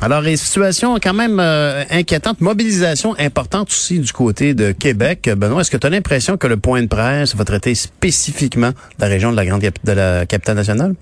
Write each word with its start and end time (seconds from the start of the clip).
Alors, 0.00 0.20
les 0.20 0.36
situations 0.36 0.98
quand 1.02 1.14
même 1.14 1.38
euh, 1.40 1.84
inquiétantes, 1.90 2.40
mobilisation 2.40 3.14
importante 3.18 3.68
aussi 3.68 3.98
du 3.98 4.12
côté 4.12 4.54
de 4.54 4.72
Québec. 4.72 5.30
Benoît, 5.36 5.62
est-ce 5.62 5.70
que 5.70 5.76
tu 5.76 5.86
as 5.86 5.90
l'impression 5.90 6.36
que 6.36 6.46
le 6.46 6.56
point 6.56 6.82
de 6.82 6.86
presse 6.88 7.34
va 7.34 7.44
traiter 7.44 7.74
spécifiquement 7.74 8.72
la 8.98 9.06
région 9.06 9.30
de 9.30 9.36
la 9.36 9.46
grande 9.46 9.62
de 9.62 9.92
la 9.92 10.26
capitale 10.26 10.56
nationale? 10.56 10.94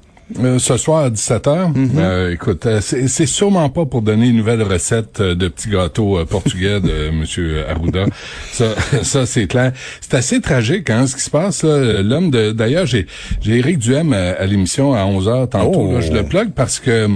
Euh, 0.42 0.58
ce 0.58 0.76
soir 0.76 1.04
à 1.04 1.10
17h, 1.10 1.72
euh, 1.98 2.32
écoute, 2.32 2.66
euh, 2.66 2.80
c'est 2.82 3.06
c'est 3.06 3.26
sûrement 3.26 3.68
pas 3.68 3.86
pour 3.86 4.02
donner 4.02 4.26
une 4.26 4.36
nouvelle 4.38 4.60
recette 4.60 5.20
euh, 5.20 5.36
de 5.36 5.46
petits 5.46 5.68
gâteaux 5.70 6.18
euh, 6.18 6.24
portugais 6.24 6.80
de 6.80 7.10
Monsieur 7.14 7.64
Arruda. 7.68 8.06
Ça, 8.50 8.74
ça 9.02 9.24
c'est 9.24 9.46
clair. 9.46 9.70
C'est 10.00 10.14
assez 10.14 10.40
tragique, 10.40 10.90
hein, 10.90 11.06
ce 11.06 11.14
qui 11.14 11.22
se 11.22 11.30
passe. 11.30 11.62
là. 11.62 12.02
L'homme 12.02 12.32
de, 12.32 12.50
d'ailleurs, 12.50 12.86
j'ai 12.86 13.06
j'ai 13.40 13.58
Éric 13.58 13.78
Duhem 13.78 14.12
à, 14.12 14.32
à 14.32 14.46
l'émission 14.46 14.94
à 14.94 15.04
11h 15.04 15.48
tantôt. 15.48 15.90
Oh. 15.90 15.92
là. 15.92 16.00
je 16.00 16.10
le 16.10 16.24
plug 16.24 16.50
parce 16.56 16.80
que 16.80 17.06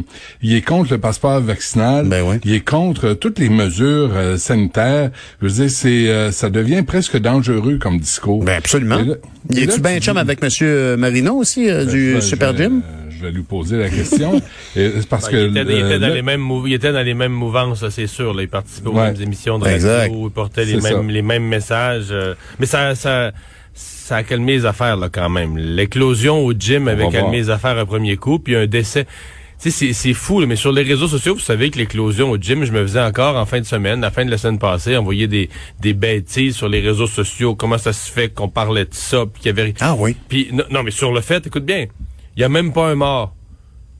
il 0.40 0.54
est 0.54 0.62
contre 0.62 0.92
le 0.92 0.98
passeport 0.98 1.40
vaccinal. 1.40 2.06
Ben 2.06 2.22
oui. 2.24 2.36
Il 2.44 2.54
est 2.54 2.64
contre 2.64 3.14
toutes 3.14 3.40
les 3.40 3.48
mesures 3.48 4.12
sanitaires. 4.36 5.10
Je 5.42 5.48
veux 5.48 5.52
dire, 5.52 5.70
c'est 5.70 6.30
ça 6.30 6.48
devient 6.48 6.82
presque 6.82 7.18
dangereux 7.18 7.78
comme 7.78 7.98
discours. 7.98 8.44
Ben 8.44 8.56
absolument. 8.58 8.98
Là- 8.98 9.04
là, 9.04 9.60
es-tu 9.62 9.80
bien 9.80 9.98
chum 9.98 10.16
avec 10.16 10.40
Monsieur 10.42 10.96
Marino 10.96 11.34
aussi 11.34 11.62
du 11.64 12.12
Ben, 12.12 12.14
je- 12.14 12.20
Super 12.20 12.56
Gym? 12.56 12.82
Je 13.20 13.26
vais 13.26 13.32
lui 13.32 13.42
poser 13.42 13.76
la 13.76 13.90
question. 13.90 14.40
Et 14.76 14.90
c'est 14.96 15.08
parce 15.08 15.26
Ouais, 15.26 15.32
que 15.32 15.36
il, 15.48 15.56
était, 15.58 15.60
il 15.74 15.80
le- 15.80 15.86
était 15.86 15.98
dans 15.98 16.08
le- 16.08 16.14
les 16.14 16.22
mêmes 16.22 16.40
mou- 16.40 16.66
il 16.66 16.72
était 16.72 16.92
dans 16.92 17.02
les 17.04 17.14
mêmes 17.14 17.32
mouvances, 17.32 17.86
c'est 17.90 18.06
sûr. 18.06 18.32
là. 18.32 18.42
il 18.42 18.48
participait 18.48 18.88
aux 18.88 18.92
Ouais. 18.94 19.12
mêmes 19.12 19.20
émissions 19.22 19.58
de 19.58 19.64
radio, 19.64 19.76
Exact. 19.76 20.12
il 20.14 20.30
portait 20.30 20.64
les 20.64 20.74
mêmes, 20.74 20.82
ça. 20.82 21.02
les 21.02 21.22
mêmes 21.22 21.44
messages. 21.46 22.06
euh, 22.10 22.34
mais 22.58 22.66
ça, 22.66 22.94
ça, 22.94 23.32
ça 23.74 24.16
a 24.16 24.22
calmé 24.22 24.52
les 24.54 24.64
affaires 24.66 24.96
là 24.96 25.08
quand 25.12 25.28
même. 25.28 25.56
L'éclosion 25.58 26.38
au 26.44 26.52
gym 26.52 26.88
avait 26.88 27.04
va 27.04 27.10
calmé 27.10 27.20
voir. 27.20 27.32
les 27.32 27.50
affaires 27.50 27.78
un 27.78 27.86
premier 27.86 28.16
coup, 28.16 28.38
puis 28.38 28.56
un 28.56 28.66
décès. 28.66 29.04
Tu 29.62 29.70
sais, 29.70 29.88
c'est- 29.88 29.92
c'est 29.92 30.14
fou, 30.14 30.40
là, 30.40 30.46
mais 30.46 30.56
sur 30.56 30.72
les 30.72 30.82
réseaux 30.82 31.06
sociaux, 31.06 31.34
vous 31.34 31.40
savez 31.40 31.70
que 31.70 31.76
l'éclosion 31.76 32.30
au 32.30 32.38
gym, 32.38 32.64
je 32.64 32.72
me 32.72 32.80
faisais 32.80 33.00
encore 33.02 33.36
en 33.36 33.44
fin 33.44 33.60
de 33.60 33.66
semaine, 33.66 34.00
la 34.00 34.10
fin 34.10 34.24
de 34.24 34.30
la 34.30 34.38
semaine 34.38 34.58
passée, 34.58 34.96
envoyer 34.96 35.26
des, 35.26 35.50
des 35.80 35.92
bêtises 35.92 36.56
sur 36.56 36.66
les 36.70 36.80
réseaux 36.80 37.06
sociaux. 37.06 37.54
Comment 37.54 37.76
ça 37.76 37.92
se 37.92 38.10
fait 38.10 38.30
qu'on 38.30 38.48
parlait 38.48 38.86
de 38.86 38.94
ça, 38.94 39.26
puis 39.26 39.42
qu'il 39.42 39.54
y 39.54 39.60
avait... 39.60 39.74
Ah 39.80 39.94
oui. 39.98 40.16
Puis 40.30 40.48
non, 40.50 40.64
non, 40.70 40.82
mais 40.82 40.90
sur 40.90 41.12
le 41.12 41.20
fait, 41.20 41.46
écoute 41.46 41.66
bien, 41.66 41.84
il 42.40 42.42
y 42.42 42.44
a 42.44 42.48
même 42.48 42.72
pas 42.72 42.88
un 42.88 42.94
mort. 42.94 43.34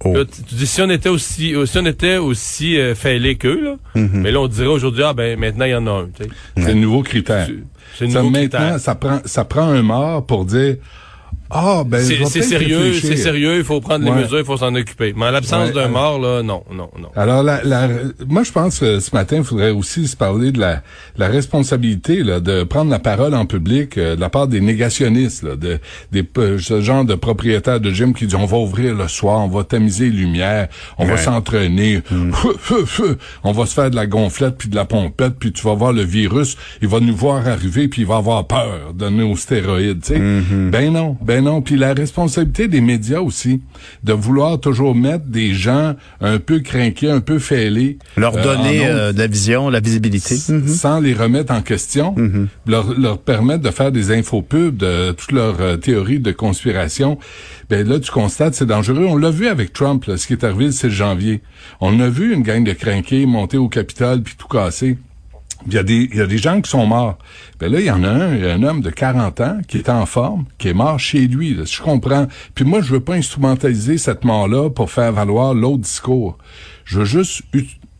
Oh. 0.03 0.15
Là, 0.15 0.25
tu, 0.25 0.43
tu 0.43 0.55
dis 0.55 0.67
si 0.67 0.81
on 0.81 0.89
était 0.89 1.11
aussi 1.11 1.55
si 1.67 1.79
on 1.79 1.85
était 1.85 2.17
aussi 2.17 2.79
euh, 2.79 2.95
fêlés 2.95 3.37
qu'eux 3.37 3.61
là, 3.63 3.77
Mm-hmm. 3.95 4.11
mais 4.15 4.31
là 4.31 4.41
on 4.41 4.49
dirait 4.49 4.67
aujourd'hui 4.69 5.03
ah 5.05 5.13
ben 5.13 5.39
maintenant 5.39 5.67
il 5.67 5.73
y 5.73 5.75
en 5.75 5.87
a 5.87 5.91
un. 5.91 6.09
c'est 6.57 6.69
le 6.69 6.81
nouveau 6.81 7.03
critère. 7.03 7.47
C'est- 7.99 8.07
maintenant, 8.07 8.33
critère. 8.33 8.81
ça 8.81 8.95
prend, 8.95 9.21
ça 9.27 9.45
prend 9.45 9.69
un 9.69 9.83
mort 9.83 10.25
pour 10.25 10.47
dire, 10.47 10.77
ah, 11.51 11.83
ben, 11.87 12.01
C'est 12.01 12.43
sérieux, 12.43 12.93
c'est 12.95 13.17
sérieux, 13.17 13.57
il 13.59 13.65
faut 13.65 13.81
prendre 13.81 14.05
les 14.05 14.11
mesures, 14.11 14.39
il 14.39 14.45
faut 14.45 14.57
s'en 14.57 14.75
occuper. 14.75 15.13
Mais 15.17 15.27
en 15.27 15.31
l'absence 15.31 15.69
Ouais, 15.69 15.75
d'un 15.75 15.83
euh, 15.83 15.89
mort 15.89 16.19
là, 16.19 16.43
non, 16.43 16.63
non, 16.73 16.91
non. 16.99 17.11
Alors, 17.17 17.43
la, 17.43 17.63
la- 17.65 17.89
moi, 18.27 18.43
je 18.45 18.53
pense 18.53 18.79
que 18.79 19.01
ce 19.01 19.15
matin, 19.15 19.39
il 19.39 19.45
faudrait 19.45 19.71
aussi 19.71 20.07
se 20.07 20.17
parler 20.17 20.53
de 20.53 20.61
la, 20.61 20.83
la 21.17 21.29
responsabilité 21.29 22.23
là, 22.23 22.41
de 22.41 22.63
prendre 22.63 22.91
la 22.91 22.99
parole 22.99 23.35
en 23.35 23.47
public 23.47 23.99
euh, 23.99 24.17
de 24.17 24.21
la 24.21 24.31
part 24.31 24.47
des 24.47 24.61
négationnistes, 24.61 25.43
là, 25.43 25.57
de, 25.57 25.79
des, 26.13 26.25
euh, 26.39 26.59
ce 26.59 26.81
genre 26.81 27.05
de 27.05 27.15
propriétaires 27.15 27.81
de 27.81 27.91
gym 27.91 28.15
qui 28.15 28.27
disent 28.27 28.35
on 28.37 28.47
va 28.47 28.59
ouvrir 28.59 28.95
le 28.95 29.09
soir, 29.09 29.41
on 29.41 29.49
va 29.49 29.65
tamiser 29.65 30.05
les 30.11 30.17
lumières, 30.17 30.69
on 30.99 31.05
va 31.05 31.17
s'entraîner, 31.17 32.01
feu. 32.59 33.19
on 33.45 33.53
va 33.53 33.67
se 33.67 33.75
faire 33.75 33.91
de 33.91 33.97
la 33.97 34.07
gonflette 34.07 34.57
puis 34.57 34.69
de 34.69 34.77
la 34.77 34.85
pompette, 34.85 35.35
puis 35.39 35.53
tu 35.53 35.63
vas 35.63 35.75
voir 35.75 35.93
le 35.93 36.03
virus, 36.03 36.57
il 36.83 36.89
va 36.89 37.01
nous 37.01 37.15
voir 37.15 37.47
arriver 37.47 37.89
puis 37.89 38.03
il 38.03 38.09
va 38.09 38.17
avoir 38.17 38.47
peur 38.47 38.95
de 38.95 39.09
nos 39.09 39.37
stéroïdes, 39.37 40.03
tu 40.03 40.15
sais. 40.15 40.21
Mm-hmm. 40.21 40.71
Ben 40.71 40.93
non, 40.93 41.17
ben 41.21 41.40
non. 41.41 41.63
Puis 41.63 41.77
la 41.77 41.95
responsabilité 41.95 42.69
des 42.69 42.81
médias 42.81 43.21
aussi, 43.21 43.61
de 44.05 44.13
vouloir 44.13 44.61
toujours 44.61 44.95
mettre 44.95 45.25
des 45.27 45.53
gens 45.53 45.95
un 46.21 46.39
peu 46.39 46.61
crinqués, 46.61 47.11
un 47.11 47.21
peu 47.21 47.39
fêlés. 47.39 47.99
Leur 48.17 48.37
euh, 48.37 48.43
donner 48.43 48.87
euh, 48.87 49.13
de 49.13 49.19
la 49.19 49.27
vision, 49.27 49.69
la 49.69 49.81
visibilité. 49.81 50.37
Mhm. 50.49 50.67
sans 50.69 51.01
les 51.01 51.15
remettre 51.15 51.53
en 51.53 51.63
question, 51.63 52.15
leur, 52.67 52.99
leur 52.99 53.19
permettre 53.19 53.63
de 53.63 53.71
faire 53.71 53.93
des 53.93 54.13
infopubs 54.13 54.77
de 54.77 55.13
toutes 55.13 55.33
leurs 55.33 55.61
euh, 55.61 55.77
théories 55.77 56.21
de 56.21 56.33
conspiration, 56.33 57.19
ben 57.69 57.87
là, 57.87 58.01
tu 58.01 58.11
constates, 58.11 58.55
c'est 58.55 58.67
dangereux. 58.67 59.07
On 59.09 59.17
l'a 59.17 59.31
vu 59.31 59.47
avec 59.47 59.73
Trump, 59.73 60.05
là, 60.07 60.17
ce 60.17 60.27
qui 60.27 60.33
est 60.33 60.45
arrivé 60.45 60.67
le 60.67 60.73
6 60.73 60.91
janvier. 60.91 61.41
On 61.81 62.01
a 62.01 62.09
vu 62.09 62.35
une 62.35 62.43
gang 62.43 62.65
de 62.65 62.73
crinqués 62.73 63.27
monter 63.27 63.59
au 63.59 63.69
Capitole 63.69 64.23
puis 64.23 64.35
tout 64.37 64.49
casser. 64.49 64.99
Il 65.67 65.75
y, 65.75 65.79
a 65.79 65.83
des, 65.83 66.09
il 66.11 66.17
y 66.17 66.21
a 66.21 66.27
des 66.27 66.39
gens 66.39 66.61
qui 66.61 66.71
sont 66.71 66.87
morts. 66.87 67.19
Ben 67.59 67.71
là, 67.71 67.81
il 67.81 67.87
y 67.87 67.91
en 67.91 68.03
a 68.03 68.09
un, 68.09 68.35
il 68.35 68.43
y 68.43 68.47
a 68.47 68.55
un 68.55 68.63
homme 68.63 68.81
de 68.81 68.91
40 68.91 69.41
ans 69.41 69.59
qui 69.69 69.79
est 69.79 69.91
en 69.91 70.07
forme, 70.07 70.47
qui 70.59 70.69
est 70.69 70.75
mort 70.75 70.99
chez 70.99 71.27
lui. 71.27 71.59
Je 71.65 71.83
comprends. 71.83 72.27
Puis 72.55 72.65
moi, 72.65 72.81
je 72.81 72.93
veux 72.93 73.01
pas 73.01 73.15
instrumentaliser 73.15 73.99
cette 73.99 74.25
mort-là 74.25 74.71
pour 74.71 74.91
faire 74.91 75.13
valoir 75.13 75.55
l'autre 75.55 75.83
discours. 75.83 76.39
Je 76.85 77.01
veux 77.01 77.05
juste 77.05 77.43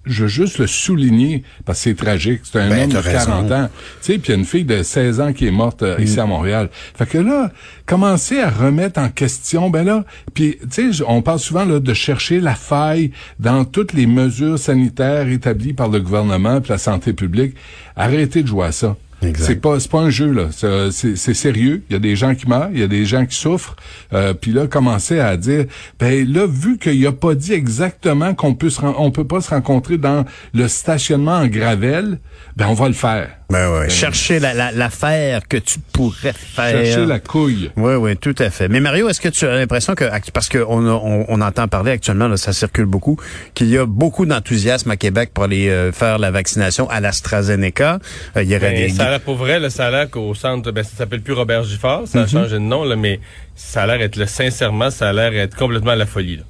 je 0.07 0.23
veux 0.23 0.29
juste 0.29 0.59
le 0.59 0.67
souligner 0.67 1.43
parce 1.65 1.79
que 1.79 1.85
c'est 1.91 1.95
tragique. 1.95 2.41
C'est 2.45 2.59
un 2.59 2.69
Ben, 2.71 2.83
homme 2.85 2.89
de 2.89 2.95
t'as 2.95 3.01
raison. 3.01 3.27
40 3.27 3.53
ans. 3.53 3.69
Tu 4.03 4.13
sais, 4.13 4.19
puis 4.19 4.29
il 4.29 4.31
y 4.31 4.33
a 4.33 4.39
une 4.39 4.45
fille 4.47 4.65
de 4.65 4.83
16 4.83 5.21
ans 5.21 5.33
qui 5.33 5.47
est 5.47 5.51
morte 5.51 5.83
euh, 5.83 5.97
ici 6.01 6.19
à 6.19 6.27
Montréal. 6.27 6.71
Fait 6.73 7.07
que 7.07 7.19
là, 7.19 7.53
commencer 7.87 8.41
à 8.41 8.51
remettre 8.51 8.99
en 8.99 9.09
question, 9.11 9.69
ben 9.69 9.85
là, 9.85 10.05
puis 10.33 10.59
tu 10.73 10.93
sais, 10.95 11.05
on 11.07 11.23
parle 11.23 11.39
souvent 11.39 11.65
là 11.65 11.81
de 11.81 11.95
chercher 11.95 12.41
la 12.41 12.55
faille 12.55 13.11
dans 13.39 13.65
toutes 13.65 13.93
les 13.93 14.07
mesures 14.07 14.59
sanitaires 14.59 15.29
établies 15.29 15.75
par 15.75 15.89
le 15.89 16.01
gouvernement 16.01 16.61
puis 16.61 16.71
la 16.71 16.79
santé 16.79 17.13
publique. 17.13 17.55
Arrêtez 17.97 18.43
de 18.43 18.49
jouer 18.49 18.67
à 18.67 18.73
ça. 18.73 18.97
Exact. 19.23 19.47
C'est 19.47 19.57
pas 19.61 19.79
c'est 19.81 19.91
pas 19.91 19.99
un 20.01 20.11
jeu 20.11 20.33
là, 20.33 20.47
C'est- 20.51 20.91
c'est 20.93 21.17
c'est 21.17 21.35
sérieux. 21.35 21.83
Il 21.91 21.93
y 21.93 21.97
a 21.97 21.99
des 21.99 22.17
gens 22.17 22.35
qui 22.35 22.49
meurent, 22.49 22.71
il 22.73 22.81
y 22.81 22.83
a 22.83 22.87
des 22.89 23.05
gens 23.05 23.27
qui 23.27 23.37
souffrent. 23.37 23.77
Euh, 24.15 24.33
puis 24.33 24.53
là, 24.53 24.67
commencer 24.67 25.21
à 25.21 25.37
dire, 25.37 25.67
ben 25.99 26.27
là, 26.33 26.47
vu 26.49 26.79
qu'il 26.79 27.07
a 27.07 27.13
pas 27.13 27.35
dit 27.35 27.53
exactement 27.53 28.35
qu'on 28.35 28.55
peut 28.55 28.71
se 28.71 28.81
on 28.83 29.11
peut 29.11 29.27
pas 29.27 29.41
se 29.41 29.51
rencontrer 29.51 29.99
dans 29.99 30.25
le 30.55 30.69
stationnement 30.69 31.37
en 31.37 31.47
gravelle, 31.49 32.19
ben 32.57 32.67
on 32.69 32.75
va 32.75 32.89
le 32.89 32.95
faire. 32.95 33.29
Ben 33.51 33.69
ouais. 33.73 33.91
Chercher 33.91 34.39
la- 34.39 34.55
la- 34.55 34.71
l'affaire 34.71 35.43
que 35.49 35.57
tu 35.57 35.81
pourrais 35.93 36.33
faire. 36.33 36.71
Chercher 36.85 37.05
la 37.05 37.19
couille. 37.19 37.71
Oui, 37.77 37.95
oui, 37.95 38.17
tout 38.17 38.35
à 38.39 38.49
fait. 38.49 38.69
Mais 38.69 38.79
Mario, 38.79 39.09
est-ce 39.09 39.21
que 39.21 39.29
tu 39.29 39.45
as 39.45 39.57
l'impression 39.57 39.95
que, 39.97 40.05
parce 40.33 40.49
qu'on 40.49 40.87
on, 40.87 41.25
on 41.29 41.41
entend 41.41 41.67
parler 41.67 41.91
actuellement, 41.91 42.29
là, 42.29 42.37
ça 42.37 42.53
circule 42.53 42.85
beaucoup, 42.85 43.19
qu'il 43.55 43.67
y 43.69 43.77
a 43.77 43.87
beaucoup 43.87 44.25
d'enthousiasme 44.25 44.89
à 44.93 44.97
Québec 44.97 45.33
pour 45.35 45.45
aller 45.45 45.69
euh, 45.69 45.91
faire 45.91 46.19
la 46.19 46.31
vaccination 46.31 46.89
à 46.91 47.01
l'AstraZeneca. 47.01 47.99
Euh, 48.37 48.43
il 48.45 48.51
y 48.51 48.57
aurait 48.57 48.71
Ben, 48.73 48.87
des... 48.89 48.95
ça 48.95 49.10
a 49.11 49.19
l'air 49.19 49.21
pour 49.21 49.37
vrai, 49.37 49.61
là, 49.61 49.71
ça 49.71 49.87
a 49.87 49.91
l'air 49.91 50.11
qu'au 50.11 50.35
centre, 50.35 50.71
ben, 50.71 50.83
ça 50.83 50.97
s'appelle 50.97 51.21
plus 51.21 51.35
Robert 51.35 51.65
Giffard, 51.65 52.07
ça 52.07 52.23
a 52.23 52.27
changé 52.27 52.55
de 52.55 52.59
nom, 52.59 52.85
là, 52.85 52.97
mais 52.97 53.21
ça 53.55 53.83
a 53.83 53.87
l'air 53.87 54.01
être, 54.01 54.17
là, 54.17 54.27
sincèrement, 54.27 54.91
ça 54.91 55.09
a 55.09 55.13
l'air 55.13 55.35
être 55.35 55.57
complètement 55.57 55.93
à 55.93 55.97
la 55.97 56.07
folie, 56.07 56.37
là. 56.37 56.43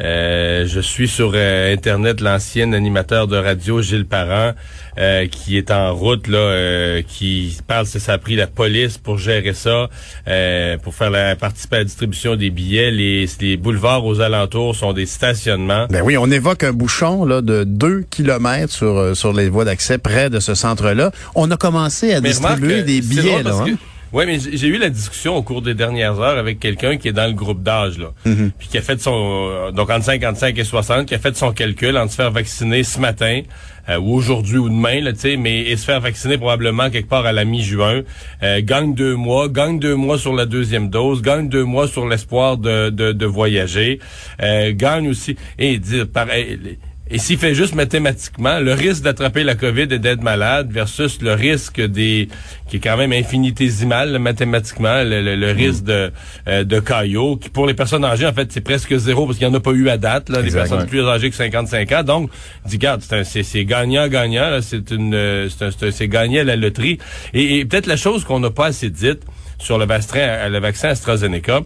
Euh, 0.00 0.66
je 0.66 0.80
suis 0.80 1.08
sur 1.08 1.32
euh, 1.34 1.72
internet 1.72 2.20
l'ancien 2.20 2.72
animateur 2.72 3.26
de 3.26 3.36
radio 3.36 3.80
Gilles 3.80 4.06
Parent 4.06 4.52
euh, 4.98 5.26
qui 5.26 5.56
est 5.56 5.70
en 5.70 5.94
route 5.94 6.26
là, 6.26 6.38
euh, 6.38 7.02
qui 7.06 7.56
parle 7.66 7.86
ça 7.86 8.12
a 8.12 8.18
pris 8.18 8.36
la 8.36 8.46
police 8.46 8.98
pour 8.98 9.18
gérer 9.18 9.52
ça, 9.54 9.88
euh, 10.28 10.78
pour 10.78 10.94
faire 10.94 11.10
la 11.10 11.36
participer 11.36 11.76
à 11.76 11.78
la 11.80 11.84
distribution 11.84 12.36
des 12.36 12.50
billets. 12.50 12.90
Les, 12.90 13.26
les 13.40 13.56
boulevards 13.56 14.04
aux 14.04 14.20
alentours 14.20 14.74
sont 14.74 14.92
des 14.92 15.06
stationnements. 15.06 15.86
Ben 15.90 16.02
oui, 16.02 16.16
on 16.16 16.30
évoque 16.30 16.64
un 16.64 16.72
bouchon 16.72 17.24
là, 17.24 17.40
de 17.40 17.64
2 17.64 18.04
kilomètres 18.10 18.72
sur, 18.72 19.16
sur 19.16 19.32
les 19.32 19.48
voies 19.48 19.64
d'accès 19.64 19.98
près 19.98 20.30
de 20.30 20.40
ce 20.40 20.54
centre-là. 20.54 21.10
On 21.34 21.50
a 21.50 21.56
commencé 21.56 22.12
à 22.12 22.20
Mais 22.20 22.30
distribuer 22.30 22.82
des 22.82 23.00
billets. 23.00 23.42
Là, 23.42 23.52
hein? 23.66 23.76
Oui, 24.16 24.24
mais 24.24 24.38
j'ai 24.38 24.68
eu 24.68 24.78
la 24.78 24.88
discussion 24.88 25.36
au 25.36 25.42
cours 25.42 25.60
des 25.60 25.74
dernières 25.74 26.18
heures 26.20 26.38
avec 26.38 26.58
quelqu'un 26.58 26.96
qui 26.96 27.08
est 27.08 27.12
dans 27.12 27.26
le 27.26 27.34
groupe 27.34 27.62
d'âge, 27.62 27.98
là. 27.98 28.14
Puis 28.24 28.66
qui 28.66 28.78
a 28.78 28.80
fait 28.80 28.98
son, 28.98 29.70
donc 29.72 29.90
entre 29.90 30.06
55 30.06 30.56
et 30.56 30.64
60, 30.64 31.04
qui 31.04 31.14
a 31.14 31.18
fait 31.18 31.36
son 31.36 31.52
calcul 31.52 31.98
en 31.98 32.08
se 32.08 32.14
faire 32.14 32.30
vacciner 32.30 32.82
ce 32.82 32.98
matin, 32.98 33.42
euh, 33.90 33.98
ou 33.98 34.14
aujourd'hui 34.14 34.56
ou 34.56 34.70
demain, 34.70 35.02
là, 35.02 35.12
tu 35.12 35.18
sais, 35.18 35.36
mais 35.36 35.60
et 35.60 35.76
se 35.76 35.84
faire 35.84 36.00
vacciner 36.00 36.38
probablement 36.38 36.88
quelque 36.88 37.10
part 37.10 37.26
à 37.26 37.32
la 37.32 37.44
mi-juin. 37.44 38.04
Euh, 38.42 38.62
gagne 38.62 38.94
deux 38.94 39.16
mois, 39.16 39.50
gagne 39.50 39.78
deux 39.78 39.96
mois 39.96 40.16
sur 40.16 40.32
la 40.32 40.46
deuxième 40.46 40.88
dose, 40.88 41.20
gagne 41.20 41.50
deux 41.50 41.64
mois 41.64 41.86
sur 41.86 42.08
l'espoir 42.08 42.56
de, 42.56 42.88
de, 42.88 43.12
de 43.12 43.26
voyager, 43.26 44.00
euh, 44.42 44.72
gagne 44.74 45.08
aussi, 45.08 45.36
et 45.58 45.78
dire, 45.78 46.08
pareil, 46.08 46.78
et 47.10 47.18
s'il 47.18 47.38
fait 47.38 47.54
juste 47.54 47.74
mathématiquement, 47.74 48.58
le 48.58 48.72
risque 48.74 49.02
d'attraper 49.02 49.44
la 49.44 49.54
COVID 49.54 49.82
et 49.90 49.98
d'être 49.98 50.22
malade 50.22 50.70
versus 50.72 51.20
le 51.22 51.34
risque 51.34 51.80
des 51.80 52.28
qui 52.68 52.76
est 52.76 52.80
quand 52.80 52.96
même 52.96 53.12
infinitésimal 53.12 54.18
mathématiquement, 54.18 55.02
le, 55.04 55.22
le- 55.22 55.36
le 55.36 55.50
risque 55.52 55.84
de 55.84 56.10
euh, 56.48 56.64
de 56.64 56.80
caillot, 56.80 57.36
qui 57.36 57.48
pour 57.48 57.66
les 57.66 57.74
personnes 57.74 58.04
âgées, 58.04 58.26
en 58.26 58.32
fait, 58.32 58.50
c'est 58.50 58.60
presque 58.60 58.96
zéro 58.96 59.26
parce 59.26 59.38
qu'il 59.38 59.46
n'y 59.46 59.54
en 59.54 59.56
a 59.56 59.60
pas 59.60 59.70
eu 59.72 59.88
à 59.88 59.98
date, 59.98 60.28
là, 60.28 60.40
les 60.42 60.50
personnes 60.62 60.78
plus 60.86 61.02
âgées 61.06 61.30
que 61.30 61.36
55 61.36 61.92
ans. 61.92 62.02
Donc, 62.02 62.30
dis, 62.64 62.76
regarde, 62.76 63.02
c'est 63.02 63.14
un- 63.16 63.24
c'est 63.24 63.42
c'est 63.44 63.64
gagnant-gagnant, 63.64 64.58
c'est 64.62 64.90
une 64.90 65.14
euh, 65.14 65.48
c'est 65.92 66.08
gagné 66.08 66.40
à 66.40 66.44
la 66.44 66.56
loterie. 66.56 66.98
Et, 67.34 67.58
et 67.58 67.64
peut-être 67.64 67.86
la 67.86 67.96
chose 67.96 68.24
qu'on 68.24 68.40
n'a 68.40 68.50
pas 68.50 68.66
assez 68.66 68.90
dite 68.90 69.22
sur 69.58 69.78
le 69.78 69.86
le 69.86 70.58
vaccin 70.58 70.88
AstraZeneca, 70.88 71.60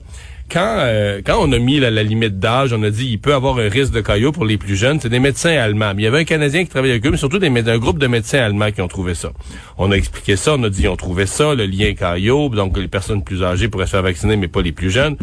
quand 0.50 0.76
euh, 0.78 1.20
quand 1.24 1.38
on 1.40 1.52
a 1.52 1.58
mis 1.58 1.78
la, 1.80 1.90
la 1.90 2.02
limite 2.02 2.38
d'âge, 2.38 2.72
on 2.72 2.82
a 2.82 2.90
dit 2.90 3.06
il 3.06 3.18
peut 3.18 3.34
avoir 3.34 3.58
un 3.58 3.68
risque 3.68 3.92
de 3.92 4.00
caillot 4.00 4.32
pour 4.32 4.44
les 4.44 4.58
plus 4.58 4.76
jeunes, 4.76 5.00
c'est 5.00 5.08
des 5.08 5.18
médecins 5.18 5.56
allemands. 5.56 5.92
Mais 5.94 6.02
il 6.02 6.04
y 6.04 6.08
avait 6.08 6.20
un 6.20 6.24
Canadien 6.24 6.64
qui 6.64 6.70
travaillait 6.70 6.94
avec 6.94 7.06
eux, 7.06 7.10
mais 7.10 7.16
surtout 7.16 7.38
des, 7.38 7.48
un 7.48 7.78
groupe 7.78 7.98
de 7.98 8.06
médecins 8.06 8.38
allemands 8.38 8.70
qui 8.70 8.82
ont 8.82 8.88
trouvé 8.88 9.14
ça. 9.14 9.32
On 9.78 9.90
a 9.92 9.94
expliqué 9.94 10.36
ça, 10.36 10.54
on 10.56 10.62
a 10.62 10.70
dit 10.70 10.88
on 10.88 10.96
trouvait 10.96 11.26
ça, 11.26 11.54
le 11.54 11.66
lien 11.66 11.94
caillot, 11.94 12.48
donc 12.48 12.76
les 12.76 12.88
personnes 12.88 13.22
plus 13.22 13.42
âgées 13.42 13.68
pourraient 13.68 13.86
se 13.86 13.92
faire 13.92 14.02
vacciner, 14.02 14.36
mais 14.36 14.48
pas 14.48 14.62
les 14.62 14.72
plus 14.72 14.90
jeunes. 14.90 15.16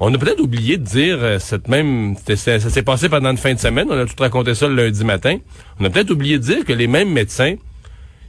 On 0.00 0.12
a 0.12 0.18
peut-être 0.18 0.40
oublié 0.40 0.76
de 0.76 0.84
dire 0.84 1.18
euh, 1.20 1.38
cette 1.38 1.68
même 1.68 2.14
ça, 2.26 2.60
ça 2.60 2.70
s'est 2.70 2.82
passé 2.82 3.08
pendant 3.08 3.30
une 3.30 3.38
fin 3.38 3.54
de 3.54 3.58
semaine, 3.58 3.88
on 3.90 3.98
a 3.98 4.04
tout 4.04 4.14
raconté 4.18 4.54
ça 4.54 4.68
le 4.68 4.74
lundi 4.74 5.04
matin. 5.04 5.38
On 5.80 5.84
a 5.84 5.90
peut-être 5.90 6.10
oublié 6.10 6.38
de 6.38 6.42
dire 6.42 6.64
que 6.64 6.72
les 6.72 6.86
mêmes 6.86 7.10
médecins 7.10 7.54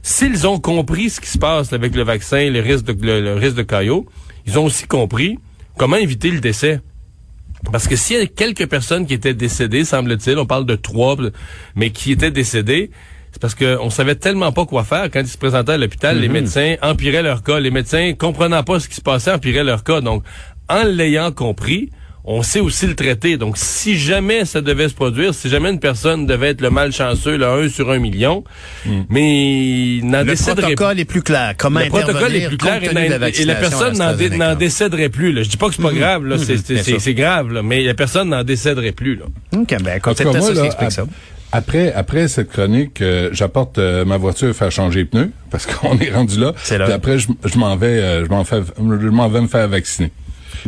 s'ils 0.02 0.46
ont 0.46 0.58
compris 0.58 1.10
ce 1.10 1.20
qui 1.20 1.28
se 1.28 1.38
passe 1.38 1.72
avec 1.72 1.94
le 1.94 2.02
vaccin, 2.02 2.48
le 2.50 2.60
risque 2.60 2.86
de, 2.86 2.94
le, 3.04 3.20
le 3.20 3.34
risque 3.34 3.56
de 3.56 3.62
caillot, 3.62 4.06
ils 4.46 4.58
ont 4.58 4.64
aussi 4.64 4.86
compris 4.86 5.38
comment 5.78 5.96
éviter 5.96 6.30
le 6.30 6.40
décès? 6.40 6.80
Parce 7.72 7.88
que 7.88 7.96
s'il 7.96 8.18
y 8.18 8.20
a 8.20 8.26
quelques 8.26 8.66
personnes 8.66 9.06
qui 9.06 9.14
étaient 9.14 9.34
décédées, 9.34 9.84
semble-t-il, 9.84 10.38
on 10.38 10.46
parle 10.46 10.66
de 10.66 10.76
trois, 10.76 11.16
mais 11.74 11.90
qui 11.90 12.12
étaient 12.12 12.30
décédées, 12.30 12.90
c'est 13.32 13.40
parce 13.40 13.54
qu'on 13.54 13.90
savait 13.90 14.14
tellement 14.14 14.52
pas 14.52 14.66
quoi 14.66 14.84
faire 14.84 15.10
quand 15.10 15.20
ils 15.20 15.28
se 15.28 15.38
présentaient 15.38 15.72
à 15.72 15.78
l'hôpital. 15.78 16.18
Les 16.20 16.28
médecins 16.28 16.76
empiraient 16.82 17.22
leur 17.22 17.42
cas. 17.42 17.60
Les 17.60 17.70
médecins, 17.70 18.12
comprenant 18.14 18.62
pas 18.62 18.80
ce 18.80 18.88
qui 18.88 18.94
se 18.94 19.00
passait, 19.00 19.32
empiraient 19.32 19.64
leur 19.64 19.84
cas. 19.84 20.00
Donc, 20.00 20.24
en 20.68 20.84
l'ayant 20.84 21.32
compris, 21.32 21.90
on 22.24 22.42
sait 22.42 22.60
aussi 22.60 22.86
le 22.86 22.94
traiter. 22.94 23.36
Donc, 23.36 23.56
si 23.56 23.98
jamais 23.98 24.44
ça 24.44 24.60
devait 24.60 24.88
se 24.88 24.94
produire, 24.94 25.34
si 25.34 25.48
jamais 25.48 25.70
une 25.70 25.80
personne 25.80 26.26
devait 26.26 26.48
être 26.48 26.60
le 26.60 26.70
malchanceux, 26.70 27.36
le 27.36 27.46
1 27.46 27.68
sur 27.68 27.90
un 27.90 27.98
million, 27.98 28.44
mais 29.08 29.98
il 29.98 30.06
n'en 30.06 30.20
Le 30.20 30.26
décéderait 30.30 30.74
protocole 30.74 31.00
est 31.00 31.04
plus 31.04 31.22
clair. 31.22 31.54
Comment 31.56 31.80
le 31.80 31.86
protocole 31.86 32.34
est 32.34 32.48
plus 32.48 32.58
clair 32.58 32.82
et, 32.82 32.92
la 32.92 33.06
et 33.06 33.08
la 33.08 33.18
vaccination 33.18 33.60
personne 33.60 34.38
n'en 34.38 34.54
décéderait 34.54 35.08
plus. 35.08 35.32
Là. 35.32 35.42
Je 35.42 35.48
dis 35.48 35.56
pas 35.56 35.68
que 35.68 35.74
c'est 35.74 35.82
pas 35.82 35.92
grave, 35.92 36.26
là, 36.26 36.36
c'est- 36.38 37.14
grave, 37.14 37.52
là, 37.52 37.62
mais 37.62 37.82
la 37.82 37.94
personne 37.94 38.28
n'en 38.28 38.44
décéderait 38.44 38.92
plus. 38.92 39.16
Là. 39.16 39.24
OK, 39.56 39.82
ben, 39.82 40.00
peut-être 40.00 40.24
moi, 40.24 40.40
ça 40.40 40.52
là, 40.54 40.64
explique 40.66 40.92
ça. 40.92 41.04
Après, 41.50 41.92
après 41.94 42.28
cette 42.28 42.50
chronique, 42.50 43.00
euh, 43.00 43.30
j'apporte 43.32 43.78
euh, 43.78 44.04
ma 44.04 44.18
voiture 44.18 44.54
faire 44.54 44.70
changer 44.70 45.00
les 45.00 45.04
pneus 45.06 45.30
parce 45.50 45.64
qu'on 45.66 45.98
est 45.98 46.10
rendu 46.10 46.38
là. 46.38 46.52
C'est 46.62 46.76
là. 46.76 46.84
Puis 46.84 46.92
après, 46.92 47.18
je, 47.18 47.28
je 47.44 47.58
m'en 47.58 47.74
vais, 47.76 47.86
euh, 47.86 48.24
je 48.26 48.30
m'en 48.30 48.44
fais, 48.44 48.60
je 48.78 48.82
m'en 49.08 49.28
vais 49.28 49.40
me 49.40 49.48
faire 49.48 49.66
vacciner. 49.68 50.10